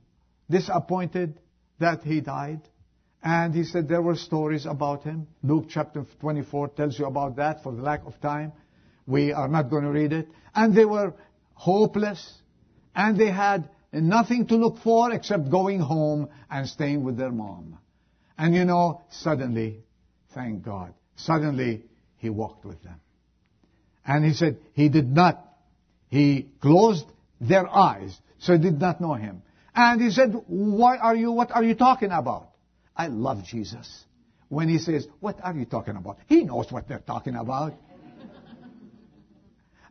disappointed 0.49 1.39
that 1.79 2.03
he 2.03 2.21
died. 2.21 2.61
And 3.23 3.53
he 3.53 3.63
said 3.63 3.89
there 3.89 4.01
were 4.01 4.15
stories 4.15 4.65
about 4.65 5.03
him. 5.03 5.27
Luke 5.43 5.65
chapter 5.69 6.05
24 6.21 6.69
tells 6.69 6.97
you 6.97 7.05
about 7.05 7.35
that 7.37 7.63
for 7.63 7.73
the 7.73 7.81
lack 7.81 8.05
of 8.05 8.19
time. 8.21 8.53
We 9.05 9.33
are 9.33 9.47
not 9.47 9.69
going 9.69 9.83
to 9.83 9.91
read 9.91 10.13
it. 10.13 10.27
And 10.53 10.75
they 10.75 10.85
were 10.85 11.13
hopeless. 11.53 12.41
And 12.95 13.19
they 13.19 13.31
had 13.31 13.69
nothing 14.01 14.47
to 14.47 14.55
look 14.55 14.79
for 14.79 15.11
except 15.11 15.49
going 15.49 15.79
home 15.79 16.29
and 16.49 16.67
staying 16.67 17.03
with 17.03 17.17
their 17.17 17.31
mom. 17.31 17.77
And 18.37 18.53
you 18.53 18.65
know, 18.65 19.01
suddenly, 19.09 19.83
thank 20.33 20.63
God, 20.63 20.93
suddenly 21.15 21.83
he 22.17 22.29
walked 22.29 22.65
with 22.65 22.81
them. 22.83 22.99
And 24.05 24.23
he 24.23 24.33
said 24.33 24.57
he 24.73 24.89
did 24.89 25.09
not, 25.11 25.43
he 26.09 26.47
closed 26.61 27.05
their 27.41 27.67
eyes, 27.67 28.17
so 28.39 28.53
they 28.53 28.63
did 28.63 28.79
not 28.79 29.01
know 29.01 29.13
him. 29.13 29.41
And 29.75 30.01
he 30.01 30.11
said, 30.11 30.33
why 30.47 30.97
are 30.97 31.15
you, 31.15 31.31
what 31.31 31.51
are 31.51 31.63
you 31.63 31.75
talking 31.75 32.11
about? 32.11 32.49
I 32.95 33.07
love 33.07 33.43
Jesus. 33.43 34.05
When 34.49 34.69
he 34.69 34.79
says, 34.79 35.07
what 35.19 35.37
are 35.43 35.53
you 35.53 35.65
talking 35.65 35.95
about? 35.95 36.17
He 36.27 36.43
knows 36.43 36.71
what 36.71 36.87
they're 36.87 36.99
talking 36.99 37.35
about. 37.35 37.73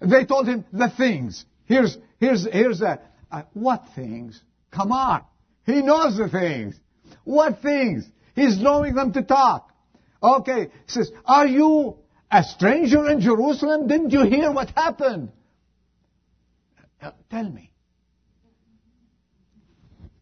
they 0.00 0.24
told 0.24 0.48
him 0.48 0.64
the 0.72 0.90
things. 0.96 1.44
Here's, 1.66 1.96
here's, 2.18 2.46
here's 2.50 2.80
a, 2.80 3.00
uh, 3.30 3.42
what 3.54 3.84
things? 3.94 4.40
Come 4.70 4.92
on. 4.92 5.22
He 5.64 5.82
knows 5.82 6.16
the 6.16 6.28
things. 6.28 6.78
What 7.24 7.60
things? 7.60 8.04
He's 8.34 8.60
knowing 8.60 8.94
them 8.94 9.12
to 9.14 9.22
talk. 9.22 9.72
Okay, 10.22 10.64
he 10.64 10.88
says, 10.88 11.10
are 11.24 11.46
you 11.46 11.96
a 12.30 12.42
stranger 12.42 13.08
in 13.10 13.20
Jerusalem? 13.20 13.86
Didn't 13.86 14.10
you 14.10 14.24
hear 14.24 14.50
what 14.52 14.70
happened? 14.70 15.30
Uh, 17.00 17.12
tell 17.30 17.48
me. 17.48 17.72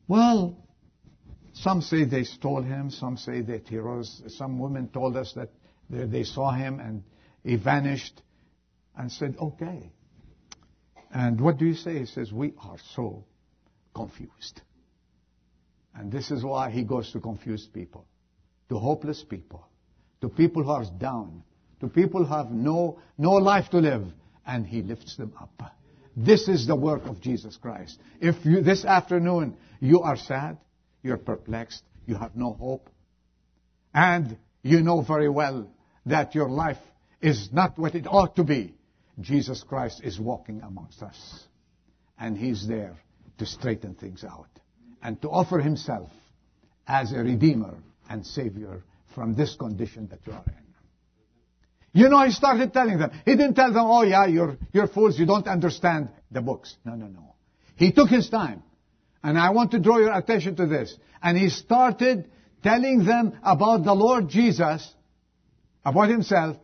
Well, 0.07 0.59
some 1.55 1.81
say 1.81 2.05
they 2.05 2.25
stole 2.25 2.63
him, 2.63 2.91
some 2.91 3.17
say 3.17 3.41
that 3.43 3.69
he 3.69 3.79
rose. 3.79 4.23
Some 4.37 4.59
women 4.59 4.89
told 4.89 5.17
us 5.17 5.33
that 5.35 5.51
they 5.89 6.25
saw 6.25 6.53
him 6.53 6.81
and 6.81 7.05
he 7.43 7.57
vanished 7.57 8.21
and 8.97 9.11
said, 9.11 9.37
okay. 9.41 9.91
And 11.15 11.41
what 11.41 11.59
do 11.59 11.65
you 11.65 11.75
say? 11.75 12.01
He 12.01 12.07
says, 12.07 12.33
we 12.33 12.55
are 12.59 12.77
so 12.97 13.25
confused. 13.95 14.61
And 15.95 16.11
this 16.11 16.33
is 16.33 16.45
why 16.45 16.71
he 16.71 16.83
goes 16.83 17.13
to 17.13 17.21
confused 17.21 17.73
people, 17.73 18.05
to 18.69 18.79
hopeless 18.79 19.23
people, 19.23 19.65
to 20.21 20.29
people 20.29 20.65
who 20.65 20.71
are 20.71 20.85
down, 20.99 21.45
to 21.81 21.87
people 21.87 22.25
who 22.25 22.35
have 22.35 22.51
no, 22.51 22.99
no 23.17 23.33
life 23.33 23.71
to 23.71 23.79
live, 23.79 24.03
and 24.45 24.67
he 24.67 24.83
lifts 24.83 25.17
them 25.17 25.33
up. 25.41 25.73
This 26.17 26.49
is 26.49 26.67
the 26.67 26.75
work 26.75 27.07
of 27.07 27.21
Jesus 27.21 27.57
Christ. 27.57 27.99
If 28.21 28.45
you, 28.45 28.63
this 28.63 28.85
afternoon 28.85 29.57
you 29.81 30.01
are 30.01 30.17
sad, 30.17 30.59
you're 31.03 31.17
perplexed, 31.17 31.83
you 32.07 32.17
have 32.17 32.35
no 32.35 32.55
hope, 32.55 32.91
and 33.95 34.37
you 34.63 34.81
know 34.81 35.03
very 35.03 35.29
well 35.29 35.71
that 36.07 36.35
your 36.35 36.49
life 36.49 36.79
is 37.21 37.51
not 37.53 37.79
what 37.79 37.95
it 37.95 38.07
ought 38.09 38.37
to 38.37 38.45
be, 38.45 38.75
Jesus 39.21 39.63
Christ 39.63 40.03
is 40.03 40.19
walking 40.19 40.63
amongst 40.63 41.03
us. 41.03 41.45
And 42.19 42.37
He's 42.37 42.67
there 42.67 42.97
to 43.39 43.47
straighten 43.47 43.95
things 43.95 44.25
out 44.25 44.49
and 45.03 45.21
to 45.23 45.29
offer 45.29 45.59
Himself 45.59 46.11
as 46.87 47.13
a 47.13 47.19
Redeemer 47.19 47.75
and 48.09 48.27
Savior 48.27 48.83
from 49.15 49.35
this 49.35 49.55
condition 49.57 50.09
that 50.09 50.21
you 50.27 50.33
are 50.33 50.45
in. 50.47 50.65
You 51.93 52.09
know, 52.09 52.25
He 52.25 52.33
started 52.33 52.73
telling 52.73 52.99
them. 52.99 53.13
He 53.25 53.33
didn't 53.33 53.55
tell 53.55 53.73
them, 53.73 53.85
oh 53.87 54.03
yeah, 54.03 54.27
you're, 54.27 54.59
you're 54.73 54.89
fools, 54.89 55.19
you 55.19 55.27
don't 55.27 55.47
understand 55.47 56.09
the 56.31 56.41
books. 56.41 56.77
No, 56.85 56.95
no, 56.95 57.07
no. 57.07 57.35
He 57.77 57.93
took 57.93 58.09
His 58.09 58.29
time. 58.29 58.63
And 59.23 59.39
I 59.39 59.51
want 59.51 59.71
to 59.71 59.79
draw 59.79 59.99
your 59.99 60.13
attention 60.13 60.57
to 60.57 60.67
this. 60.67 60.95
And 61.23 61.39
He 61.39 61.49
started 61.49 62.29
telling 62.63 63.05
them 63.05 63.39
about 63.43 63.85
the 63.85 63.95
Lord 63.95 64.29
Jesus, 64.29 64.93
about 65.85 66.09
Himself, 66.09 66.57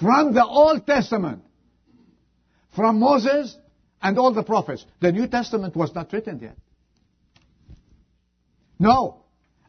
from 0.00 0.34
the 0.34 0.44
Old 0.44 0.86
Testament. 0.86 1.42
From 2.74 2.98
Moses 2.98 3.56
and 4.02 4.18
all 4.18 4.32
the 4.32 4.42
prophets. 4.42 4.84
The 5.00 5.12
New 5.12 5.26
Testament 5.28 5.76
was 5.76 5.94
not 5.94 6.12
written 6.12 6.40
yet. 6.40 6.56
No. 8.78 9.24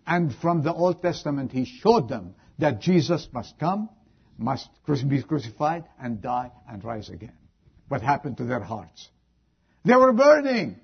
And 0.06 0.34
from 0.36 0.64
the 0.64 0.74
Old 0.74 1.02
Testament, 1.02 1.52
he 1.52 1.66
showed 1.66 2.10
them 2.10 2.36
that 2.60 2.82
Jesus 2.82 3.28
must 3.32 3.58
come, 3.60 3.90
must 4.38 4.70
be 5.08 5.22
crucified, 5.24 5.86
and 6.00 6.22
die 6.22 6.52
and 6.70 6.84
rise 6.84 7.10
again. 7.10 7.34
What 7.88 8.02
happened 8.02 8.38
to 8.38 8.44
their 8.44 8.62
hearts? 8.62 9.10
They 9.84 9.96
were 9.96 10.14
burning. 10.14 10.80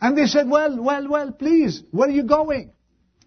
And 0.00 0.16
they 0.16 0.26
said, 0.26 0.48
well, 0.48 0.80
well, 0.80 1.08
well, 1.08 1.32
please, 1.32 1.82
where 1.90 2.08
are 2.08 2.12
you 2.12 2.24
going? 2.24 2.72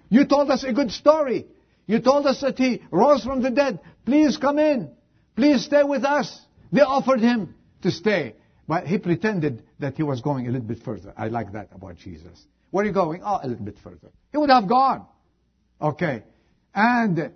You 0.09 0.25
told 0.25 0.49
us 0.49 0.63
a 0.63 0.73
good 0.73 0.91
story. 0.91 1.47
You 1.85 1.99
told 1.99 2.25
us 2.25 2.41
that 2.41 2.57
he 2.57 2.81
rose 2.91 3.23
from 3.23 3.41
the 3.41 3.49
dead. 3.49 3.79
Please 4.05 4.37
come 4.37 4.59
in. 4.59 4.91
Please 5.35 5.65
stay 5.65 5.83
with 5.83 6.03
us. 6.03 6.39
They 6.71 6.81
offered 6.81 7.19
him 7.19 7.55
to 7.81 7.91
stay. 7.91 8.35
But 8.67 8.85
he 8.85 8.99
pretended 8.99 9.63
that 9.79 9.97
he 9.97 10.03
was 10.03 10.21
going 10.21 10.47
a 10.47 10.51
little 10.51 10.67
bit 10.67 10.83
further. 10.83 11.13
I 11.17 11.29
like 11.29 11.53
that 11.53 11.69
about 11.73 11.97
Jesus. 11.97 12.45
Where 12.69 12.83
are 12.83 12.87
you 12.87 12.93
going? 12.93 13.21
Oh, 13.25 13.39
a 13.41 13.47
little 13.47 13.65
bit 13.65 13.77
further. 13.83 14.09
He 14.31 14.37
would 14.37 14.51
have 14.51 14.69
gone. 14.69 15.07
Okay. 15.81 16.23
And 16.75 17.31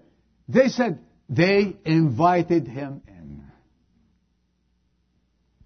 they 0.48 0.68
said 0.68 1.00
they 1.28 1.76
invited 1.86 2.68
him 2.68 3.02
in. 3.08 3.44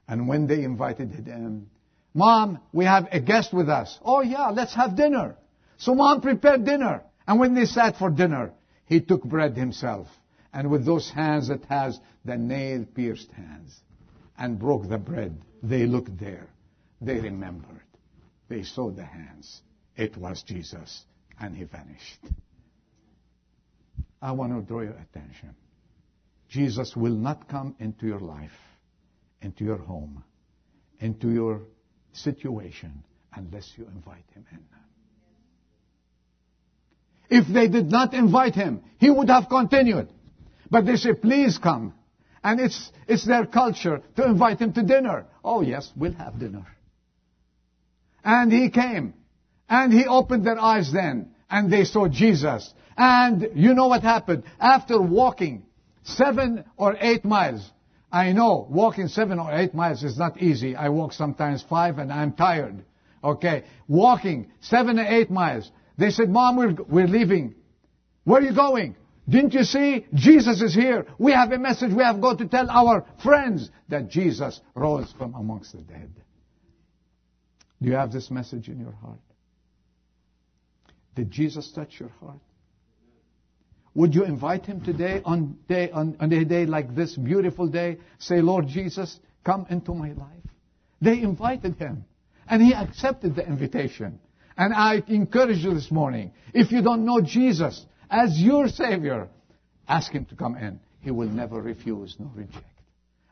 And 0.08 0.30
when 0.30 0.48
they 0.48 0.64
invited 0.64 1.12
him, 1.12 1.70
Mom, 2.14 2.60
we 2.72 2.86
have 2.86 3.10
a 3.12 3.20
guest 3.20 3.54
with 3.54 3.70
us. 3.70 4.00
Oh 4.04 4.22
yeah, 4.22 4.48
let's 4.50 4.74
have 4.74 4.96
dinner. 4.96 5.36
So 5.78 5.94
mom 5.94 6.22
prepared 6.22 6.66
dinner. 6.66 7.04
And 7.28 7.40
when 7.40 7.54
they 7.54 7.66
sat 7.66 7.98
for 7.98 8.10
dinner, 8.10 8.54
he 8.86 9.02
took 9.02 9.24
bread 9.24 9.56
himself. 9.56 10.08
And 10.58 10.72
with 10.72 10.86
those 10.88 11.12
hands 11.12 11.50
that 11.50 11.66
has 11.66 12.00
the 12.26 12.36
nail 12.36 12.84
pierced 12.84 13.32
hands, 13.32 13.80
and 14.40 14.58
broke 14.58 14.90
the 14.90 14.98
bread. 14.98 15.40
They 15.62 15.86
looked 15.86 16.18
there. 16.20 16.48
They 17.00 17.20
remembered. 17.20 17.84
They 18.50 18.64
saw 18.64 18.90
the 18.90 19.04
hands. 19.06 19.62
It 19.96 20.18
was 20.18 20.42
Jesus, 20.42 21.06
and 21.40 21.56
he 21.56 21.66
vanished. 21.66 22.26
I 24.20 24.32
want 24.32 24.52
to 24.52 24.62
draw 24.62 24.82
your 24.82 24.98
attention. 24.98 25.54
Jesus 26.50 26.96
will 26.96 27.14
not 27.14 27.48
come 27.48 27.76
into 27.78 28.08
your 28.08 28.20
life, 28.20 28.50
into 29.44 29.64
your 29.64 29.78
home, 29.78 30.24
into 31.00 31.30
your 31.30 31.62
situation, 32.14 33.04
unless 33.36 33.72
you 33.78 33.86
invite 33.86 34.26
him 34.34 34.44
in. 34.52 34.60
If 37.30 37.48
they 37.48 37.68
did 37.68 37.92
not 37.92 38.16
invite 38.16 38.56
him, 38.56 38.82
he 38.98 39.12
would 39.12 39.30
have 39.30 39.50
continued. 39.50 40.10
But 40.70 40.86
they 40.86 40.96
say, 40.96 41.14
please 41.14 41.58
come. 41.58 41.94
And 42.44 42.60
it's, 42.60 42.92
it's 43.08 43.26
their 43.26 43.46
culture 43.46 44.02
to 44.16 44.26
invite 44.26 44.60
him 44.60 44.74
to 44.74 44.84
dinner. 44.84 45.26
Oh 45.44 45.62
yes, 45.62 45.92
we'll 45.96 46.14
have 46.14 46.40
dinner. 46.40 46.66
And 48.24 48.52
he 48.52 48.70
came. 48.70 49.14
And 49.70 49.92
he 49.92 50.06
opened 50.06 50.46
their 50.46 50.60
eyes 50.60 50.92
then. 50.92 51.32
And 51.50 51.72
they 51.72 51.84
saw 51.84 52.08
Jesus. 52.08 52.74
And 52.98 53.50
you 53.56 53.74
know 53.74 53.88
what 53.88 54.04
happened? 54.04 54.44
After 54.60 55.02
walking 55.02 55.66
seven 56.04 56.64
or 56.78 56.98
eight 57.00 57.26
miles, 57.26 57.70
I 58.12 58.32
know 58.32 58.66
walking 58.70 59.08
seven 59.08 59.40
or 59.40 59.52
eight 59.54 59.74
miles 59.74 60.04
is 60.04 60.18
not 60.18 60.42
easy. 60.42 60.76
I 60.76 60.90
walk 60.90 61.14
sometimes 61.14 61.64
five 61.70 62.00
and 62.00 62.12
I'm 62.12 62.34
tired. 62.34 62.84
Okay. 63.24 63.64
Walking 63.88 64.52
seven 64.62 65.00
or 65.00 65.06
eight 65.06 65.30
miles. 65.30 65.70
They 65.98 66.12
said, 66.12 66.30
Mom, 66.30 66.56
we're, 66.56 66.76
we're 66.88 67.08
leaving. 67.08 67.56
Where 68.24 68.42
are 68.42 68.46
you 68.46 68.56
going? 68.56 68.96
Didn't 69.30 69.54
you 69.54 69.64
see? 69.64 70.06
Jesus 70.14 70.62
is 70.62 70.74
here. 70.74 71.06
We 71.18 71.34
have 71.34 71.52
a 71.52 71.58
message 71.58 71.92
we 71.92 72.04
have 72.04 72.22
got 72.22 72.38
to 72.38 72.48
tell 72.48 72.70
our 72.70 73.06
friends 73.24 73.70
that 73.90 74.10
Jesus 74.10 74.62
rose 74.74 75.14
from 75.18 75.34
amongst 75.36 75.74
the 75.74 75.80
dead. 75.80 76.12
Do 77.82 77.90
you 77.90 77.96
have 77.96 78.12
this 78.12 78.32
message 78.32 78.70
in 78.70 78.80
your 78.80 78.94
heart? 78.94 79.20
Did 81.16 81.30
Jesus 81.30 81.72
touch 81.72 82.00
your 82.00 82.12
heart? 82.22 82.40
Would 83.96 84.14
you 84.14 84.24
invite 84.24 84.66
him 84.66 84.82
today 84.82 85.22
on, 85.26 85.58
day, 85.68 85.90
on, 85.90 86.16
on 86.20 86.32
a 86.32 86.46
day 86.46 86.66
like 86.66 86.96
this 86.96 87.16
beautiful 87.18 87.68
day? 87.68 87.98
Say, 88.20 88.42
Lord 88.42 88.68
Jesus, 88.68 89.20
come 89.44 89.66
into 89.70 89.94
my 89.94 90.10
life. 90.10 90.44
They 91.02 91.20
invited 91.20 91.76
him. 91.76 92.06
And 92.48 92.62
he 92.62 92.74
accepted 92.74 93.36
the 93.36 93.46
invitation. 93.46 94.20
And 94.56 94.74
I 94.74 95.04
encourage 95.08 95.64
you 95.64 95.74
this 95.74 95.92
morning, 95.92 96.32
if 96.54 96.72
you 96.72 96.82
don't 96.82 97.06
know 97.06 97.22
Jesus, 97.22 97.86
as 98.10 98.38
your 98.38 98.68
Savior, 98.68 99.28
ask 99.88 100.12
Him 100.12 100.26
to 100.26 100.36
come 100.36 100.56
in. 100.56 100.80
He 101.02 101.12
will 101.12 101.30
never 101.30 101.62
refuse 101.62 102.16
nor 102.20 102.32
reject. 102.36 102.66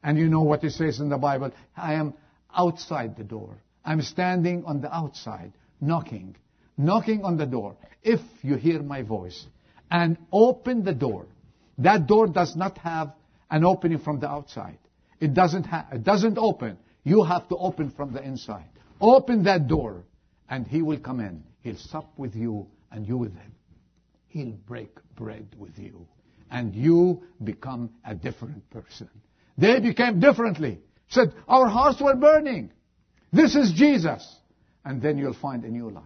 And 0.04 0.18
you 0.18 0.28
know 0.28 0.42
what 0.42 0.62
He 0.62 0.70
says 0.70 1.00
in 1.00 1.10
the 1.10 1.18
Bible? 1.18 1.52
I 1.76 1.94
am 1.96 2.14
outside 2.56 3.18
the 3.18 3.24
door. 3.24 3.56
I'm 3.84 4.02
standing 4.02 4.66
on 4.66 4.82
the 4.82 4.94
outside, 4.94 5.54
knocking, 5.80 6.36
knocking 6.78 7.24
on 7.24 7.38
the 7.38 7.46
door. 7.46 7.76
If 8.04 8.20
you 8.42 8.56
hear 8.56 8.82
my 8.82 9.02
voice 9.04 9.46
and 9.92 10.18
open 10.32 10.84
the 10.84 10.94
door, 10.94 11.28
that 11.80 12.08
door 12.08 12.28
does 12.28 12.56
not 12.56 12.78
have 12.80 13.14
an 13.52 13.64
opening 13.64 14.00
from 14.00 14.20
the 14.20 14.28
outside. 14.28 14.78
It 15.20 15.34
doesn't 15.34 15.66
ha- 15.66 15.88
it 15.92 16.04
doesn't 16.04 16.38
open. 16.38 16.78
You 17.04 17.24
have 17.24 17.48
to 17.50 17.58
open 17.58 17.92
from 17.92 18.14
the 18.14 18.22
inside. 18.22 18.70
Open 19.00 19.44
that 19.44 19.68
door 19.68 20.04
and 20.50 20.66
he 20.68 20.82
will 20.82 21.00
come 21.00 21.20
in. 21.20 21.44
He'll 21.62 21.78
sup 21.78 22.12
with 22.18 22.36
you 22.36 22.68
and 22.92 23.08
you 23.08 23.18
with 23.18 23.34
him. 23.36 23.55
He'll 24.36 24.52
break 24.67 24.89
bread 25.15 25.48
with 25.58 25.80
you. 25.80 26.06
And 26.52 26.76
you 26.76 27.24
become 27.41 27.91
a 28.04 28.13
different 28.13 28.69
person. 28.69 29.10
They 29.58 29.80
became 29.80 30.19
differently. 30.19 30.80
Said, 31.08 31.34
our 31.48 31.69
hearts 31.69 32.02
were 32.02 32.17
burning. 32.17 32.74
This 33.32 33.56
is 33.56 33.71
Jesus. 33.71 34.30
And 34.84 35.02
then 35.02 35.17
you'll 35.17 35.36
find 35.36 35.63
a 35.63 35.69
new 35.69 35.89
life. 35.89 36.04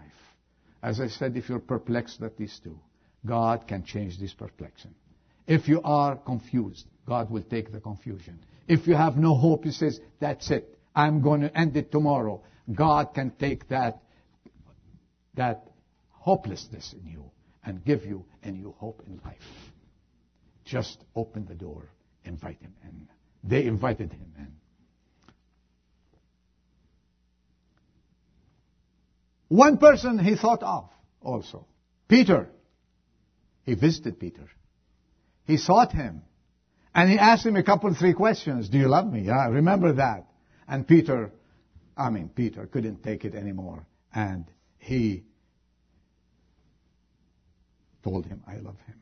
As 0.84 1.02
I 1.02 1.08
said, 1.08 1.38
if 1.38 1.50
you're 1.50 1.58
perplexed 1.58 2.22
at 2.22 2.38
these 2.38 2.60
two, 2.64 2.80
God 3.26 3.68
can 3.68 3.84
change 3.84 4.20
this 4.20 4.36
perplexion. 4.36 4.94
If 5.48 5.68
you 5.68 5.82
are 5.84 6.16
confused, 6.16 6.86
God 7.08 7.32
will 7.32 7.42
take 7.42 7.72
the 7.72 7.80
confusion. 7.80 8.38
If 8.68 8.86
you 8.86 8.94
have 8.94 9.18
no 9.18 9.34
hope, 9.34 9.64
He 9.64 9.72
says, 9.72 10.00
that's 10.20 10.52
it. 10.52 10.78
I'm 10.96 11.24
going 11.24 11.42
to 11.42 11.58
end 11.58 11.76
it 11.78 11.92
tomorrow. 11.92 12.44
God 12.72 13.16
can 13.16 13.32
take 13.40 13.68
that, 13.70 14.04
that 15.34 15.64
hopelessness 16.12 16.94
in 16.94 17.08
you 17.10 17.32
and 17.70 17.86
give 17.86 18.04
you 18.04 18.26
a 18.44 18.52
new 18.52 18.74
hope 18.80 19.04
in 19.06 19.22
life. 19.24 19.38
Just 20.66 20.98
open 21.16 21.46
the 21.46 21.54
door, 21.54 21.88
invite 22.26 22.60
him 22.60 22.74
in. 22.84 23.08
They 23.44 23.66
invited 23.66 24.12
him 24.12 24.34
in. 24.38 24.52
One 29.50 29.78
person 29.78 30.20
he 30.20 30.36
thought 30.36 30.64
of 30.64 30.90
also. 31.22 31.68
Peter. 32.08 32.50
He 33.64 33.76
visited 33.76 34.20
Peter. 34.20 34.50
He 35.46 35.58
sought 35.58 35.92
him. 35.92 36.24
And 36.94 37.10
he 37.10 37.20
asked 37.20 37.46
him 37.46 37.56
a 37.56 37.64
couple, 37.64 37.94
three 37.94 38.14
questions. 38.14 38.70
Do 38.70 38.80
you 38.80 38.88
love 38.88 39.12
me? 39.12 39.22
Yeah, 39.22 39.48
remember 39.48 39.94
that. 39.94 40.26
And 40.68 40.88
Peter, 40.88 41.32
I 41.96 42.10
mean, 42.10 42.30
Peter 42.30 42.66
couldn't 42.66 43.04
take 43.04 43.26
it 43.26 43.36
anymore. 43.36 43.86
And 44.14 44.46
he 44.80 45.24
told 48.04 48.26
him, 48.26 48.44
I 48.48 48.56
love 48.58 48.78
him. 48.88 49.02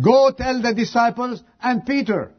Go 0.00 0.30
tell 0.30 0.60
the 0.60 0.74
disciples 0.74 1.42
and 1.60 1.86
Peter. 1.86 2.32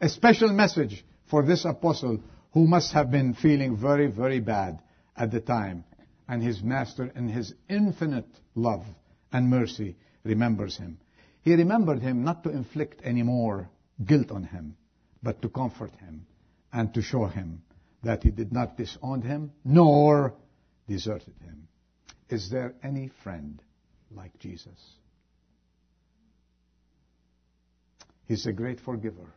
A 0.00 0.08
special 0.08 0.52
message 0.52 1.04
for 1.26 1.44
this 1.44 1.64
apostle 1.64 2.20
who 2.52 2.66
must 2.66 2.92
have 2.92 3.10
been 3.10 3.34
feeling 3.34 3.76
very, 3.76 4.06
very 4.06 4.40
bad 4.40 4.80
at 5.16 5.30
the 5.30 5.40
time. 5.40 5.84
And 6.28 6.42
his 6.42 6.62
master, 6.62 7.12
in 7.14 7.28
his 7.28 7.54
infinite 7.68 8.28
love 8.54 8.84
and 9.32 9.50
mercy, 9.50 9.96
remembers 10.24 10.76
him. 10.76 10.98
He 11.42 11.54
remembered 11.54 12.00
him 12.00 12.24
not 12.24 12.44
to 12.44 12.50
inflict 12.50 13.02
any 13.04 13.22
more 13.22 13.68
guilt 14.04 14.30
on 14.30 14.44
him, 14.44 14.76
but 15.22 15.42
to 15.42 15.48
comfort 15.48 15.92
him 15.96 16.26
and 16.72 16.92
to 16.94 17.02
show 17.02 17.26
him 17.26 17.62
that 18.02 18.22
he 18.22 18.30
did 18.30 18.52
not 18.52 18.76
disown 18.76 19.22
him 19.22 19.52
nor 19.64 20.34
deserted 20.88 21.34
him. 21.44 21.68
Is 22.28 22.50
there 22.50 22.74
any 22.82 23.10
friend 23.22 23.60
like 24.14 24.38
Jesus? 24.38 24.78
He's 28.26 28.46
a 28.46 28.52
great 28.52 28.80
forgiver, 28.80 29.34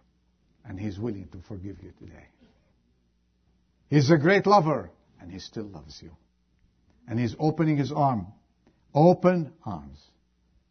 and 0.63 0.79
He's 0.79 0.99
willing 0.99 1.27
to 1.31 1.41
forgive 1.47 1.77
you 1.81 1.91
today. 1.99 2.27
He's 3.89 4.09
a 4.09 4.17
great 4.17 4.45
lover, 4.47 4.91
and 5.19 5.31
He 5.31 5.39
still 5.39 5.65
loves 5.65 6.01
you. 6.01 6.11
And 7.07 7.19
He's 7.19 7.35
opening 7.39 7.77
His 7.77 7.91
arm, 7.91 8.27
open 8.93 9.53
arms 9.65 9.99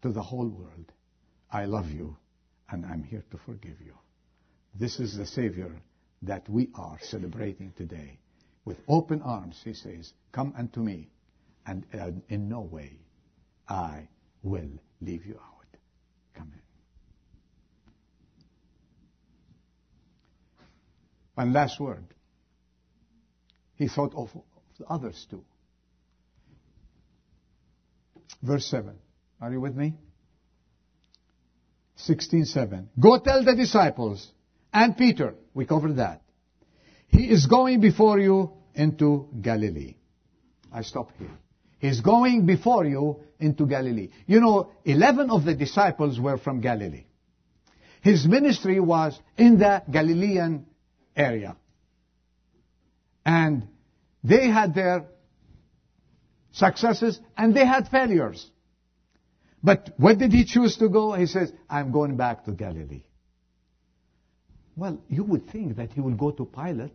to 0.03 0.13
the 0.13 0.23
whole 0.23 0.49
world. 0.49 0.93
I 1.51 1.67
love 1.67 1.91
you, 1.91 2.17
and 2.71 2.85
I'm 2.87 3.03
here 3.03 3.25
to 3.31 3.39
forgive 3.39 3.81
you. 3.85 3.95
This 4.75 4.99
is 4.99 5.17
the 5.17 5.27
Savior 5.27 5.73
that 6.23 6.49
we 6.49 6.71
are 6.75 6.99
celebrating 7.03 7.73
today. 7.77 8.19
With 8.65 8.79
open 8.89 9.21
arms, 9.23 9.61
He 9.63 9.75
says, 9.75 10.13
Come 10.33 10.55
unto 10.57 10.81
me, 10.81 11.11
and 11.67 11.85
uh, 11.93 12.11
in 12.29 12.49
no 12.49 12.61
way 12.61 13.04
I 13.69 14.09
will 14.43 14.71
leave 15.01 15.25
you 15.27 15.35
out. 15.35 15.77
Come 16.35 16.53
in. 16.53 16.61
One 21.35 21.53
last 21.53 21.81
word. 21.81 22.05
He 23.77 23.89
thought 23.89 24.15
of, 24.15 24.31
the 24.79 24.87
others 24.87 25.27
too. 25.31 25.45
Verse 28.43 28.67
7. 28.67 28.95
Are 29.41 29.51
you 29.51 29.61
with 29.61 29.75
me? 29.75 29.95
16:7. 31.99 32.89
Go 33.01 33.19
tell 33.19 33.45
the 33.45 33.55
disciples 33.55 34.31
and 34.73 34.97
Peter, 34.97 35.35
we 35.55 35.65
covered 35.65 35.97
that. 35.97 36.23
He 37.09 37.31
is 37.31 37.47
going 37.47 37.81
before 37.81 38.19
you 38.19 38.53
into 38.75 39.29
Galilee. 39.41 39.95
I 40.73 40.83
stop 40.83 41.11
here. 41.19 41.39
He's 41.79 42.01
going 42.01 42.47
before 42.47 42.85
you 42.85 43.21
into 43.39 43.67
Galilee. 43.67 44.11
You 44.27 44.41
know, 44.41 44.71
11 44.85 45.31
of 45.31 45.45
the 45.45 45.55
disciples 45.55 46.19
were 46.19 46.39
from 46.39 46.61
Galilee. 46.61 47.05
His 48.01 48.27
ministry 48.27 48.81
was 48.81 49.19
in 49.37 49.59
the 49.59 49.83
Galilean 49.91 50.67
area. 51.17 51.57
And 53.25 53.69
they 54.23 54.49
had 54.49 54.75
their 54.75 55.07
successes 56.53 57.19
and 57.37 57.55
they 57.55 57.67
had 57.67 57.89
failures. 57.89 58.51
But 59.63 59.91
where 59.97 60.15
did 60.15 60.33
he 60.33 60.45
choose 60.45 60.77
to 60.77 60.89
go? 60.91 61.13
He 61.13 61.27
says, 61.27 61.51
I'm 61.69 61.91
going 61.91 62.17
back 62.17 62.45
to 62.45 62.53
Galilee. 62.53 63.05
Well, 64.77 65.01
you 65.09 65.25
would 65.25 65.51
think 65.51 65.77
that 65.77 65.93
he 65.93 66.01
would 66.01 66.19
go 66.19 66.31
to 66.33 66.45
Pilate 66.45 66.93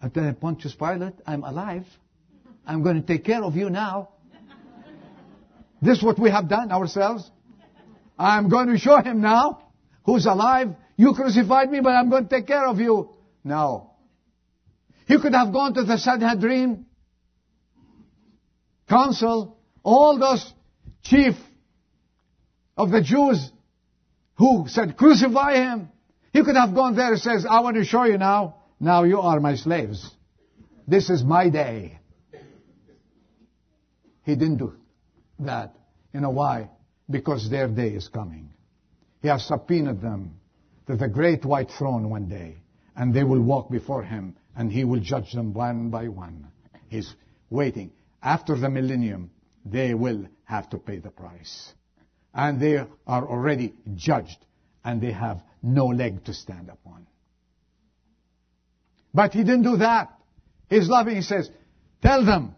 and 0.00 0.14
tell 0.14 0.32
Pontius 0.34 0.74
Pilate, 0.74 1.14
I'm 1.26 1.44
alive. 1.44 1.86
I'm 2.66 2.82
going 2.82 3.00
to 3.00 3.06
take 3.06 3.24
care 3.24 3.42
of 3.42 3.56
you 3.56 3.70
now. 3.70 4.10
this 5.82 5.98
is 5.98 6.04
what 6.04 6.18
we 6.18 6.30
have 6.30 6.48
done 6.48 6.72
ourselves. 6.72 7.30
I'm 8.18 8.48
going 8.48 8.68
to 8.68 8.78
show 8.78 9.00
him 9.00 9.20
now 9.20 9.62
who's 10.04 10.26
alive. 10.26 10.68
You 10.96 11.14
crucified 11.14 11.70
me, 11.70 11.80
but 11.80 11.90
I'm 11.90 12.08
going 12.10 12.28
to 12.28 12.30
take 12.30 12.46
care 12.46 12.66
of 12.66 12.78
you. 12.78 13.10
No. 13.42 13.90
He 15.06 15.18
could 15.18 15.34
have 15.34 15.52
gone 15.52 15.74
to 15.74 15.82
the 15.82 15.98
Sanhedrin 15.98 16.86
council, 18.88 19.58
all 19.82 20.18
those 20.18 20.52
chief 21.02 21.34
of 22.76 22.90
the 22.90 23.02
Jews 23.02 23.50
who 24.36 24.66
said, 24.68 24.96
crucify 24.96 25.56
him. 25.56 25.90
He 26.32 26.42
could 26.42 26.56
have 26.56 26.74
gone 26.74 26.96
there 26.96 27.12
and 27.12 27.20
says, 27.20 27.46
I 27.48 27.60
want 27.60 27.76
to 27.76 27.84
show 27.84 28.04
you 28.04 28.18
now. 28.18 28.56
Now 28.80 29.04
you 29.04 29.20
are 29.20 29.40
my 29.40 29.56
slaves. 29.56 30.10
This 30.86 31.10
is 31.10 31.22
my 31.22 31.48
day. 31.48 31.98
He 34.24 34.34
didn't 34.34 34.58
do 34.58 34.74
that. 35.40 35.74
You 36.12 36.20
know 36.20 36.30
why? 36.30 36.70
Because 37.08 37.50
their 37.50 37.68
day 37.68 37.88
is 37.88 38.08
coming. 38.08 38.50
He 39.20 39.28
has 39.28 39.46
subpoenaed 39.46 40.00
them 40.00 40.40
to 40.86 40.96
the 40.96 41.08
great 41.08 41.44
white 41.44 41.70
throne 41.70 42.10
one 42.10 42.28
day 42.28 42.56
and 42.96 43.14
they 43.14 43.24
will 43.24 43.40
walk 43.40 43.70
before 43.70 44.02
him 44.02 44.36
and 44.56 44.70
he 44.70 44.84
will 44.84 45.00
judge 45.00 45.32
them 45.32 45.52
one 45.52 45.90
by 45.90 46.08
one. 46.08 46.46
He's 46.88 47.14
waiting. 47.50 47.92
After 48.22 48.56
the 48.56 48.70
millennium, 48.70 49.30
they 49.64 49.94
will 49.94 50.26
have 50.44 50.70
to 50.70 50.78
pay 50.78 50.98
the 50.98 51.10
price. 51.10 51.72
And 52.32 52.60
they 52.60 52.76
are 52.76 53.28
already 53.28 53.74
judged 53.94 54.38
and 54.84 55.00
they 55.00 55.12
have 55.12 55.42
no 55.62 55.86
leg 55.86 56.24
to 56.24 56.34
stand 56.34 56.68
upon. 56.68 57.06
But 59.12 59.32
he 59.32 59.44
didn't 59.44 59.62
do 59.62 59.76
that. 59.78 60.12
He's 60.68 60.88
loving. 60.88 61.16
He 61.16 61.22
says, 61.22 61.48
tell 62.02 62.24
them, 62.24 62.56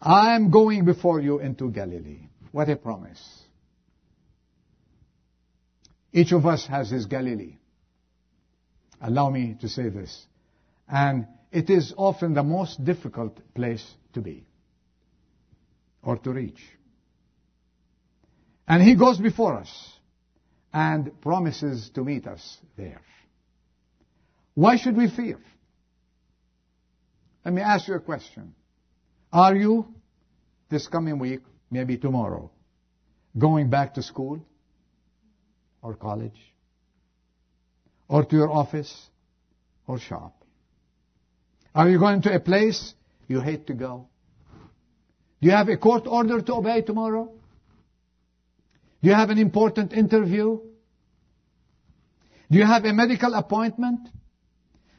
I'm 0.00 0.50
going 0.50 0.84
before 0.84 1.20
you 1.20 1.40
into 1.40 1.70
Galilee. 1.70 2.28
What 2.52 2.68
a 2.68 2.76
promise. 2.76 3.22
Each 6.12 6.32
of 6.32 6.46
us 6.46 6.66
has 6.66 6.90
his 6.90 7.06
Galilee. 7.06 7.56
Allow 9.00 9.30
me 9.30 9.56
to 9.60 9.68
say 9.68 9.88
this. 9.88 10.26
And 10.88 11.26
it 11.52 11.70
is 11.70 11.94
often 11.96 12.34
the 12.34 12.42
most 12.42 12.84
difficult 12.84 13.38
place 13.54 13.84
to 14.14 14.20
be 14.20 14.44
or 16.02 16.16
to 16.18 16.30
reach. 16.30 16.60
And 18.66 18.82
He 18.82 18.94
goes 18.94 19.18
before 19.18 19.54
us 19.54 19.92
and 20.72 21.20
promises 21.20 21.90
to 21.94 22.04
meet 22.04 22.26
us 22.26 22.58
there. 22.76 23.02
Why 24.54 24.76
should 24.76 24.96
we 24.96 25.08
fear? 25.08 25.38
Let 27.44 27.54
me 27.54 27.62
ask 27.62 27.88
you 27.88 27.94
a 27.94 28.00
question. 28.00 28.54
Are 29.32 29.54
you, 29.54 29.86
this 30.68 30.88
coming 30.88 31.18
week, 31.18 31.40
maybe 31.70 31.96
tomorrow, 31.96 32.50
going 33.38 33.70
back 33.70 33.94
to 33.94 34.02
school 34.02 34.44
or 35.82 35.94
college? 35.94 36.50
or 38.10 38.24
to 38.24 38.36
your 38.36 38.50
office 38.50 39.08
or 39.86 39.98
shop? 39.98 40.44
Are 41.74 41.88
you 41.88 41.98
going 41.98 42.22
to 42.22 42.34
a 42.34 42.40
place 42.40 42.94
you 43.28 43.40
hate 43.40 43.68
to 43.68 43.74
go? 43.74 44.08
Do 45.40 45.48
you 45.48 45.54
have 45.54 45.68
a 45.68 45.76
court 45.76 46.06
order 46.06 46.42
to 46.42 46.54
obey 46.54 46.82
tomorrow? 46.82 47.30
Do 49.02 49.08
you 49.08 49.14
have 49.14 49.30
an 49.30 49.38
important 49.38 49.92
interview? 49.92 50.58
Do 52.50 52.58
you 52.58 52.66
have 52.66 52.84
a 52.84 52.92
medical 52.92 53.32
appointment? 53.34 54.08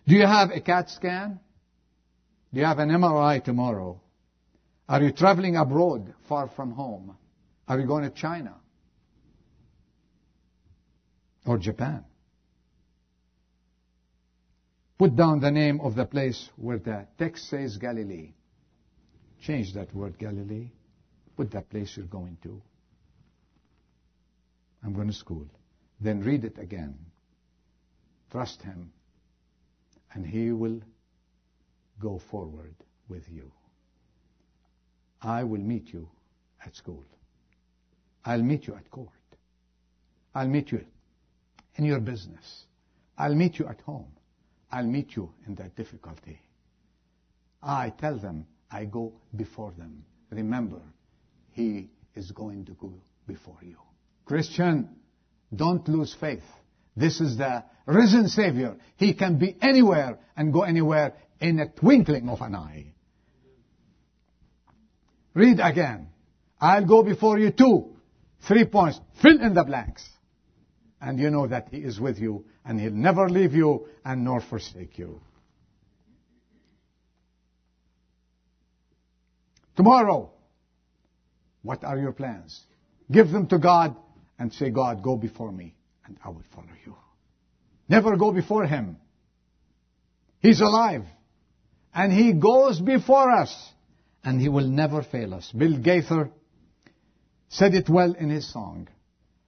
Do 0.08 0.16
you 0.16 0.26
have 0.26 0.50
a 0.52 0.62
CAT 0.62 0.90
scan? 0.90 1.40
Do 2.54 2.62
you 2.62 2.66
have 2.66 2.80
an 2.80 2.90
MRI 2.90 3.44
tomorrow? 3.44 4.01
Are 4.88 5.02
you 5.02 5.12
traveling 5.12 5.56
abroad 5.56 6.14
far 6.28 6.50
from 6.56 6.72
home? 6.72 7.16
Are 7.68 7.80
you 7.80 7.88
going 7.88 8.04
to 8.04 8.10
China? 8.10 8.56
Or 11.46 11.58
Japan? 11.58 12.06
Put 14.98 15.16
down 15.16 15.40
the 15.40 15.50
name 15.50 15.82
of 15.82 15.96
the 15.96 16.06
place 16.06 16.50
where 16.58 16.78
the 16.78 17.08
text 17.18 17.50
says 17.50 17.78
Galilee. 17.78 18.34
Change 19.42 19.74
that 19.74 19.94
word 19.96 20.20
Galilee. 20.20 20.70
Put 21.36 21.52
that 21.52 21.70
place 21.70 21.94
you're 21.98 22.06
going 22.06 22.38
to. 22.44 22.62
I'm 24.84 24.94
going 24.94 25.08
to 25.08 25.14
school. 25.14 25.48
Then 26.00 26.22
read 26.22 26.44
it 26.44 26.58
again. 26.60 26.98
Trust 28.32 28.62
Him. 28.62 28.92
And 30.14 30.26
He 30.26 30.52
will 30.52 30.82
go 32.00 32.22
forward 32.30 32.76
with 33.08 33.24
you. 33.30 33.52
I 35.22 35.44
will 35.44 35.60
meet 35.62 35.94
you 35.94 36.10
at 36.66 36.76
school. 36.76 37.06
I'll 38.26 38.42
meet 38.42 38.68
you 38.68 38.76
at 38.76 38.90
court. 38.90 39.10
I'll 40.34 40.48
meet 40.48 40.72
you 40.72 40.84
in 41.76 41.86
your 41.86 42.00
business. 42.00 42.66
I'll 43.18 43.36
meet 43.36 43.60
you 43.60 43.68
at 43.68 43.82
home. 43.82 44.12
I'll 44.72 44.86
meet 44.86 45.16
you 45.16 45.32
in 45.46 45.56
that 45.56 45.76
difficulty. 45.76 46.40
I 47.62 47.94
tell 48.00 48.18
them 48.18 48.48
I 48.72 48.86
go 48.86 49.14
before 49.36 49.72
them. 49.78 50.06
Remember, 50.30 50.82
He 51.52 51.90
is 52.16 52.32
going 52.32 52.66
to 52.66 52.72
go 52.74 52.94
before 53.28 53.58
you. 53.62 53.78
Christian, 54.26 54.90
don't 55.54 55.88
lose 55.88 56.16
faith. 56.20 56.44
This 56.96 57.20
is 57.20 57.38
the 57.38 57.64
risen 57.86 58.28
Savior. 58.28 58.78
He 58.96 59.14
can 59.14 59.38
be 59.38 59.58
anywhere 59.62 60.20
and 60.36 60.54
go 60.54 60.62
anywhere 60.62 61.14
in 61.40 61.60
a 61.60 61.70
twinkling 61.70 62.30
of 62.30 62.42
an 62.42 62.56
eye. 62.56 62.94
Read 65.34 65.60
again. 65.62 66.10
I'll 66.60 66.86
go 66.86 67.04
before 67.04 67.40
you 67.40 67.52
two. 67.52 67.96
Three 68.48 68.66
points. 68.66 69.00
Fill 69.22 69.42
in 69.42 69.54
the 69.54 69.64
blanks. 69.64 70.08
And 71.00 71.20
you 71.20 71.30
know 71.30 71.48
that 71.48 71.70
He 71.72 71.78
is 71.78 72.00
with 72.00 72.20
you 72.20 72.46
and 72.66 72.80
He'll 72.80 72.92
never 72.92 73.30
leave 73.30 73.54
you 73.54 73.88
and 74.06 74.24
nor 74.24 74.42
forsake 74.42 74.98
you. 74.98 75.22
Tomorrow, 79.76 80.32
what 81.64 81.84
are 81.84 81.98
your 81.98 82.12
plans? 82.12 82.60
Give 83.10 83.30
them 83.30 83.48
to 83.48 83.58
God 83.58 83.96
and 84.38 84.54
say, 84.54 84.70
God, 84.70 85.02
go 85.02 85.16
before 85.16 85.52
me 85.52 85.76
and 86.06 86.18
I 86.24 86.30
will 86.30 86.44
follow 86.54 86.68
you. 86.86 86.96
Never 87.88 88.16
go 88.18 88.32
before 88.32 88.66
Him. 88.66 88.98
He's 90.40 90.62
alive. 90.62 91.04
And 91.94 92.12
He 92.12 92.34
goes 92.34 92.80
before 92.80 93.32
us. 93.32 93.72
And 94.24 94.40
He 94.40 94.50
will 94.50 94.68
never 94.68 95.02
fail 95.04 95.34
us. 95.34 95.52
Bill 95.52 95.78
Gaither 95.78 96.30
said 97.50 97.74
it 97.74 97.90
well 97.90 98.14
in 98.14 98.30
his 98.30 98.52
song. 98.52 98.88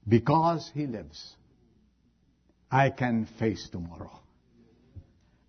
Because 0.08 0.70
He 0.74 0.86
lives, 0.88 1.36
I 2.70 2.90
can 2.90 3.28
face 3.40 3.70
tomorrow. 3.72 4.20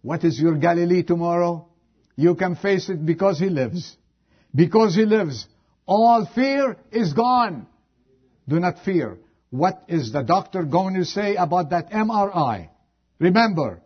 What 0.03 0.23
is 0.23 0.39
your 0.39 0.57
Galilee 0.57 1.03
tomorrow? 1.03 1.67
You 2.17 2.35
can 2.35 2.55
face 2.57 2.89
it 2.89 3.05
because 3.05 3.39
He 3.39 3.49
lives. 3.49 3.97
Because 4.55 4.95
He 4.95 5.05
lives, 5.05 5.47
all 5.87 6.27
fear 6.35 6.77
is 6.93 7.13
gone. 7.13 7.67
Do 8.49 8.61
not 8.61 8.85
fear. 8.85 9.19
What 9.51 9.85
is 9.89 10.13
the 10.13 10.23
doctor 10.23 10.63
going 10.65 10.95
to 10.95 11.05
say 11.05 11.37
about 11.37 11.71
that 11.71 11.91
MRI? 11.91 12.69
Remember, 13.19 13.81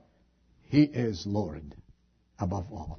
He 0.64 0.82
is 0.82 1.24
Lord 1.26 1.74
above 2.38 2.66
all. 2.70 2.98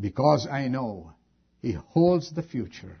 Because 0.00 0.46
I 0.50 0.68
know 0.68 1.12
He 1.62 1.72
holds 1.72 2.32
the 2.32 2.42
future 2.42 2.96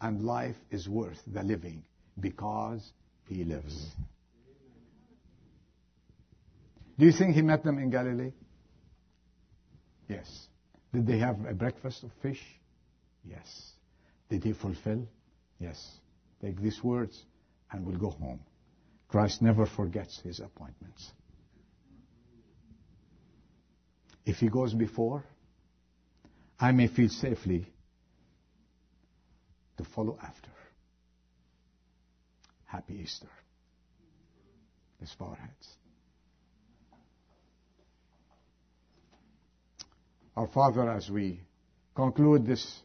and 0.00 0.22
life 0.22 0.56
is 0.70 0.88
worth 0.88 1.20
the 1.26 1.42
living 1.42 1.84
because 2.18 2.92
He 3.28 3.44
lives. 3.44 3.86
Do 6.98 7.06
you 7.06 7.12
think 7.12 7.34
He 7.34 7.42
met 7.42 7.62
them 7.64 7.78
in 7.78 7.90
Galilee? 7.90 8.32
Yes. 10.08 10.48
Did 10.92 11.06
they 11.06 11.18
have 11.18 11.36
a 11.46 11.54
breakfast 11.54 12.02
of 12.02 12.10
fish? 12.22 12.42
Yes. 13.24 13.72
Did 14.30 14.42
He 14.42 14.52
fulfill? 14.52 15.06
Yes. 15.60 15.98
Take 16.40 16.60
these 16.60 16.82
words 16.82 17.24
and 17.70 17.86
we'll 17.86 17.98
go 17.98 18.10
home. 18.10 18.40
Christ 19.08 19.42
never 19.42 19.66
forgets 19.66 20.20
His 20.20 20.40
appointments. 20.40 21.12
If 24.24 24.36
He 24.36 24.48
goes 24.48 24.74
before, 24.74 25.24
I 26.60 26.72
may 26.72 26.88
feel 26.88 27.08
safely 27.08 27.66
to 29.76 29.84
follow 29.84 30.18
after. 30.22 30.50
Happy 32.66 33.00
Easter. 33.02 33.28
Let's 35.00 35.14
bow 35.14 35.26
our 35.26 35.36
heads. 35.36 35.68
Our 40.36 40.48
Father, 40.48 40.90
as 40.90 41.08
we 41.08 41.40
conclude 41.94 42.46
this 42.46 42.80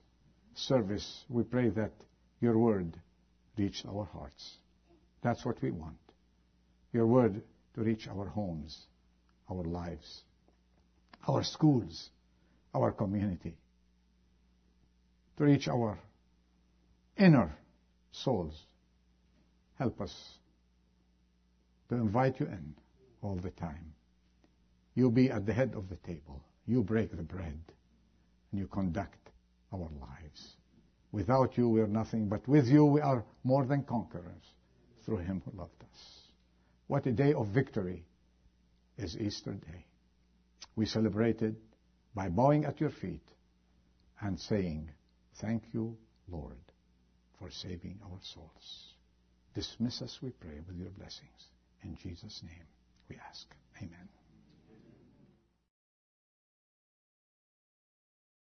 service, 0.55 1.23
we 1.29 1.43
pray 1.43 1.69
that 1.69 1.91
your 2.39 2.57
word 2.57 2.95
reach 3.57 3.83
our 3.87 4.05
hearts. 4.05 4.57
That's 5.21 5.43
what 5.45 5.61
we 5.61 5.71
want. 5.71 5.97
Your 6.91 7.07
word 7.07 7.41
to 7.75 7.81
reach 7.81 8.07
our 8.07 8.27
homes, 8.27 8.77
our 9.49 9.63
lives, 9.63 10.21
our 11.27 11.43
schools, 11.43 12.09
our 12.73 12.91
community, 12.91 13.55
to 15.37 15.43
reach 15.43 15.67
our 15.67 15.99
inner 17.17 17.55
souls. 18.11 18.65
Help 19.77 20.01
us 20.01 20.13
to 21.89 21.95
invite 21.95 22.39
you 22.39 22.45
in 22.45 22.75
all 23.21 23.35
the 23.35 23.51
time. 23.51 23.93
You 24.95 25.09
be 25.09 25.31
at 25.31 25.45
the 25.45 25.53
head 25.53 25.73
of 25.75 25.89
the 25.89 25.95
table. 25.97 26.43
You 26.67 26.83
break 26.83 27.15
the 27.15 27.23
bread 27.23 27.59
and 28.51 28.59
you 28.59 28.67
conduct 28.67 29.29
our 29.71 29.89
lives. 29.99 30.55
Without 31.11 31.57
you, 31.57 31.69
we 31.69 31.81
are 31.81 31.87
nothing, 31.87 32.27
but 32.27 32.47
with 32.47 32.67
you, 32.67 32.85
we 32.85 33.01
are 33.01 33.23
more 33.43 33.65
than 33.65 33.83
conquerors 33.83 34.43
through 35.05 35.17
him 35.17 35.41
who 35.45 35.57
loved 35.57 35.81
us. 35.83 35.99
What 36.87 37.05
a 37.05 37.11
day 37.11 37.33
of 37.33 37.47
victory 37.47 38.05
is 38.97 39.17
Easter 39.17 39.53
Day. 39.53 39.85
We 40.75 40.85
celebrate 40.85 41.41
it 41.41 41.55
by 42.15 42.29
bowing 42.29 42.65
at 42.65 42.79
your 42.79 42.89
feet 42.89 43.27
and 44.21 44.39
saying, 44.39 44.89
Thank 45.41 45.63
you, 45.73 45.97
Lord, 46.29 46.57
for 47.39 47.49
saving 47.49 47.99
our 48.03 48.19
souls. 48.21 48.93
Dismiss 49.55 50.01
us, 50.01 50.19
we 50.21 50.31
pray, 50.31 50.59
with 50.67 50.77
your 50.77 50.89
blessings. 50.89 51.49
In 51.83 51.97
Jesus' 52.01 52.41
name 52.43 52.65
we 53.09 53.17
ask. 53.29 53.47
Amen. 53.77 54.22